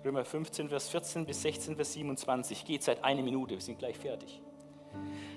Römer 0.05 0.25
15, 0.25 0.69
Vers 0.69 0.89
14 0.89 1.27
bis 1.27 1.43
16, 1.43 1.77
Vers 1.77 1.93
27. 1.93 2.65
Geht 2.65 2.83
seit 2.83 3.05
einer 3.05 3.23
Minute, 3.23 3.55
wir 3.55 3.61
sind 3.61 3.79
gleich 3.79 3.97
fertig. 3.97 4.43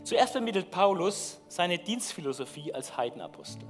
Zuerst 0.04 0.32
vermittelt 0.32 0.72
Paulus 0.72 1.40
seine 1.50 1.78
Dienstphilosophie 1.78 2.74
als 2.74 2.98
Heidenapostel. 2.98 3.68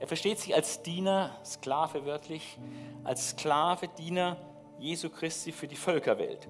Er 0.00 0.08
versteht 0.08 0.40
sich 0.40 0.56
als 0.56 0.82
Diener, 0.82 1.38
Sklave 1.44 2.04
wörtlich, 2.04 2.58
als 3.04 3.30
Sklave, 3.30 3.86
Diener 3.86 4.36
Jesu 4.80 5.08
Christi 5.08 5.52
für 5.52 5.68
die 5.68 5.76
Völkerwelt. 5.76 6.48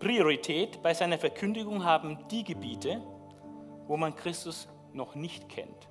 Priorität 0.00 0.82
bei 0.82 0.94
seiner 0.94 1.18
Verkündigung 1.18 1.84
haben 1.84 2.18
die 2.30 2.42
Gebiete, 2.42 3.02
wo 3.86 3.98
man 3.98 4.16
Christus 4.16 4.66
noch 4.94 5.14
nicht 5.14 5.48
kennt. 5.50 5.88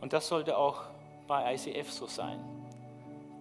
Und 0.00 0.14
das 0.14 0.26
sollte 0.26 0.56
auch 0.56 0.84
bei 1.26 1.54
ICF 1.54 1.92
so 1.92 2.06
sein. 2.06 2.40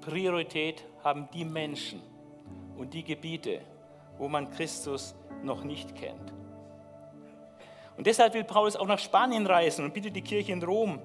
Priorität 0.01 0.84
haben 1.01 1.29
die 1.34 1.45
Menschen 1.45 2.01
und 2.77 2.93
die 2.93 3.05
Gebiete, 3.05 3.61
wo 4.17 4.27
man 4.27 4.51
Christus 4.51 5.15
noch 5.43 5.63
nicht 5.63 5.95
kennt. 5.95 6.34
Und 7.95 8.05
deshalb 8.05 8.34
will 8.34 8.43
Paulus 8.43 8.75
auch 8.75 8.88
nach 8.88 8.99
Spanien 8.99 9.47
reisen 9.47 9.86
und 9.86 9.93
bittet 9.93 10.13
die 10.13 10.21
Kirche 10.21 10.51
in 10.51 10.61
Rom 10.61 10.99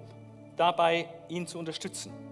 dabei, 0.56 1.08
ihn 1.28 1.46
zu 1.46 1.60
unterstützen. 1.60 2.27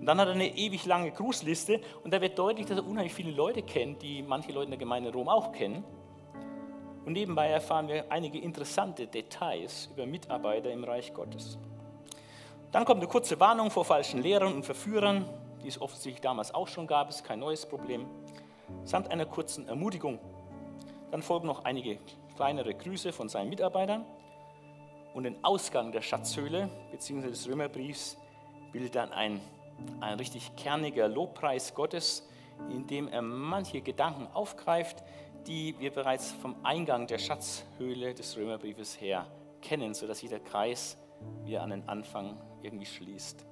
Und 0.00 0.06
dann 0.06 0.18
hat 0.18 0.28
er 0.28 0.34
eine 0.34 0.56
ewig 0.56 0.86
lange 0.86 1.10
Grußliste 1.10 1.78
und 2.02 2.12
da 2.12 2.22
wird 2.22 2.38
deutlich, 2.38 2.66
dass 2.66 2.78
er 2.78 2.86
unheimlich 2.86 3.12
viele 3.12 3.32
Leute 3.32 3.62
kennt, 3.62 4.00
die 4.00 4.22
manche 4.22 4.50
Leute 4.50 4.64
in 4.64 4.70
der 4.70 4.78
Gemeinde 4.78 5.10
in 5.10 5.14
Rom 5.14 5.28
auch 5.28 5.52
kennen. 5.52 5.84
Und 7.04 7.12
nebenbei 7.12 7.48
erfahren 7.48 7.86
wir 7.86 8.10
einige 8.10 8.38
interessante 8.38 9.06
Details 9.06 9.90
über 9.92 10.06
Mitarbeiter 10.06 10.70
im 10.70 10.84
Reich 10.84 11.12
Gottes. 11.12 11.58
Dann 12.72 12.86
kommt 12.86 13.00
eine 13.00 13.08
kurze 13.08 13.38
Warnung 13.40 13.70
vor 13.70 13.84
falschen 13.84 14.22
Lehrern 14.22 14.54
und 14.54 14.64
Verführern, 14.64 15.28
die 15.62 15.68
es 15.68 15.80
offensichtlich 15.80 16.22
damals 16.22 16.54
auch 16.54 16.68
schon 16.68 16.86
gab, 16.86 17.10
ist 17.10 17.22
kein 17.22 17.38
neues 17.38 17.66
Problem, 17.66 18.06
samt 18.84 19.10
einer 19.10 19.26
kurzen 19.26 19.68
Ermutigung. 19.68 20.18
Dann 21.10 21.20
folgen 21.20 21.46
noch 21.46 21.64
einige 21.64 21.98
kleinere 22.36 22.72
Grüße 22.72 23.12
von 23.12 23.28
seinen 23.28 23.50
Mitarbeitern 23.50 24.06
und 25.12 25.24
den 25.24 25.44
Ausgang 25.44 25.92
der 25.92 26.00
Schatzhöhle 26.00 26.70
bzw. 26.90 27.28
des 27.28 27.46
Römerbriefs 27.46 28.16
bildet 28.72 28.94
dann 28.94 29.12
ein, 29.12 29.40
ein 30.00 30.18
richtig 30.18 30.56
kerniger 30.56 31.08
Lobpreis 31.08 31.74
Gottes, 31.74 32.28
in 32.70 32.86
dem 32.86 33.08
er 33.08 33.22
manche 33.22 33.80
Gedanken 33.80 34.26
aufgreift, 34.34 35.02
die 35.46 35.74
wir 35.78 35.90
bereits 35.90 36.32
vom 36.32 36.56
Eingang 36.62 37.06
der 37.06 37.18
Schatzhöhle 37.18 38.14
des 38.14 38.36
Römerbriefes 38.36 39.00
her 39.00 39.26
kennen, 39.62 39.94
sodass 39.94 40.18
sich 40.18 40.28
der 40.30 40.40
Kreis 40.40 40.96
wieder 41.44 41.62
an 41.62 41.70
den 41.70 41.88
Anfang 41.88 42.36
irgendwie 42.62 42.86
schließt. 42.86 43.44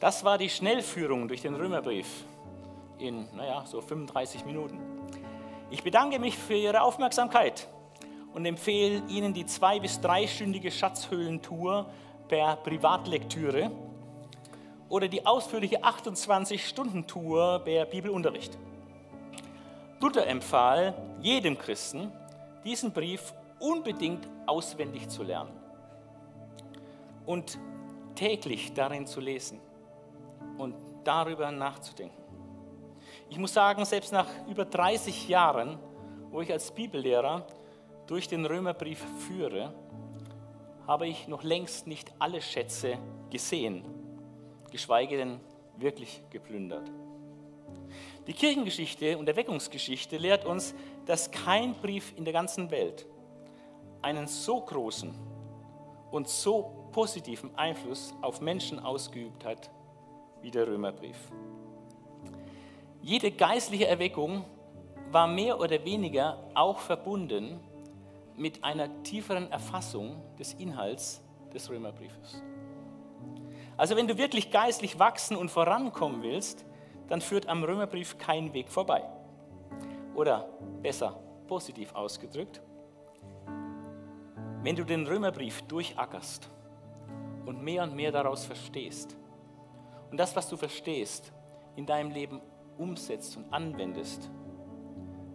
Das 0.00 0.24
war 0.24 0.38
die 0.38 0.50
Schnellführung 0.50 1.28
durch 1.28 1.42
den 1.42 1.54
Römerbrief 1.54 2.24
in, 2.98 3.26
naja, 3.34 3.64
so 3.66 3.80
35 3.80 4.44
Minuten. 4.44 4.78
Ich 5.70 5.82
bedanke 5.82 6.18
mich 6.18 6.36
für 6.36 6.54
Ihre 6.54 6.82
Aufmerksamkeit 6.82 7.66
und 8.34 8.44
empfehle 8.44 9.02
Ihnen 9.08 9.32
die 9.32 9.46
zwei- 9.46 9.80
bis 9.80 10.00
dreistündige 10.00 10.70
Schatzhöhlentour 10.70 11.90
per 12.28 12.56
Privatlektüre 12.56 13.70
oder 14.88 15.08
die 15.08 15.24
ausführliche 15.26 15.82
28-Stunden-Tour 15.82 17.60
per 17.64 17.86
Bibelunterricht. 17.86 18.56
Luther 20.00 20.26
empfahl 20.26 20.94
jedem 21.20 21.58
Christen, 21.58 22.12
diesen 22.64 22.92
Brief 22.92 23.34
unbedingt 23.58 24.28
auswendig 24.46 25.08
zu 25.08 25.22
lernen 25.22 25.52
und 27.24 27.58
täglich 28.14 28.72
darin 28.72 29.06
zu 29.06 29.20
lesen 29.20 29.60
und 30.58 30.74
darüber 31.04 31.50
nachzudenken. 31.50 32.22
Ich 33.28 33.38
muss 33.38 33.52
sagen, 33.52 33.84
selbst 33.84 34.12
nach 34.12 34.28
über 34.48 34.64
30 34.64 35.28
Jahren, 35.28 35.78
wo 36.30 36.40
ich 36.40 36.52
als 36.52 36.70
Bibellehrer 36.70 37.46
durch 38.06 38.28
den 38.28 38.46
Römerbrief 38.46 39.04
führe, 39.26 39.74
habe 40.86 41.06
ich 41.06 41.28
noch 41.28 41.42
längst 41.42 41.86
nicht 41.86 42.12
alle 42.18 42.40
Schätze 42.40 42.98
gesehen, 43.30 43.84
geschweige 44.70 45.16
denn 45.16 45.40
wirklich 45.76 46.22
geplündert. 46.30 46.90
Die 48.26 48.32
Kirchengeschichte 48.32 49.18
und 49.18 49.28
Erweckungsgeschichte 49.28 50.16
lehrt 50.16 50.44
uns, 50.44 50.74
dass 51.04 51.30
kein 51.30 51.74
Brief 51.74 52.12
in 52.16 52.24
der 52.24 52.32
ganzen 52.32 52.70
Welt 52.70 53.06
einen 54.02 54.26
so 54.26 54.60
großen 54.60 55.14
und 56.10 56.28
so 56.28 56.88
positiven 56.92 57.56
Einfluss 57.56 58.14
auf 58.22 58.40
Menschen 58.40 58.78
ausgeübt 58.78 59.44
hat 59.44 59.70
wie 60.42 60.50
der 60.50 60.66
Römerbrief. 60.66 61.16
Jede 63.02 63.30
geistliche 63.30 63.86
Erweckung 63.86 64.44
war 65.10 65.28
mehr 65.28 65.60
oder 65.60 65.84
weniger 65.84 66.50
auch 66.54 66.78
verbunden 66.78 67.60
mit 68.36 68.62
einer 68.64 69.02
tieferen 69.02 69.50
Erfassung 69.50 70.22
des 70.38 70.54
Inhalts 70.54 71.22
des 71.52 71.70
Römerbriefes. 71.70 72.42
Also 73.76 73.96
wenn 73.96 74.08
du 74.08 74.16
wirklich 74.18 74.50
geistlich 74.50 74.98
wachsen 74.98 75.36
und 75.36 75.50
vorankommen 75.50 76.22
willst, 76.22 76.64
dann 77.08 77.20
führt 77.20 77.48
am 77.48 77.62
Römerbrief 77.62 78.18
kein 78.18 78.52
Weg 78.52 78.68
vorbei. 78.68 79.04
Oder 80.14 80.48
besser, 80.82 81.20
positiv 81.46 81.94
ausgedrückt, 81.94 82.62
wenn 84.62 84.76
du 84.76 84.84
den 84.84 85.06
Römerbrief 85.06 85.62
durchackerst 85.62 86.50
und 87.44 87.62
mehr 87.62 87.82
und 87.84 87.94
mehr 87.94 88.10
daraus 88.10 88.44
verstehst 88.44 89.16
und 90.10 90.18
das, 90.18 90.34
was 90.34 90.48
du 90.48 90.56
verstehst, 90.56 91.32
in 91.76 91.86
deinem 91.86 92.10
Leben 92.10 92.40
umsetzt 92.78 93.36
und 93.36 93.52
anwendest, 93.52 94.30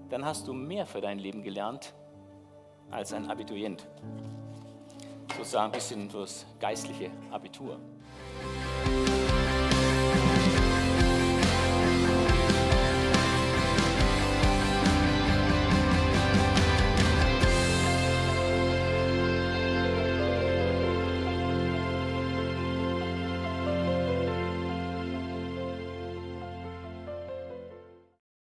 dann 0.10 0.26
hast 0.26 0.47
du 0.47 0.54
mehr 0.54 0.86
für 0.86 0.99
dein 0.99 1.20
Leben 1.20 1.43
gelernt 1.43 1.93
als 2.92 3.14
ein 3.14 3.30
Abiturient. 3.30 3.88
Sozusagen 5.38 5.66
ein 5.66 5.72
bisschen 5.72 6.10
das 6.10 6.46
geistliche 6.60 7.10
Abitur. 7.32 7.80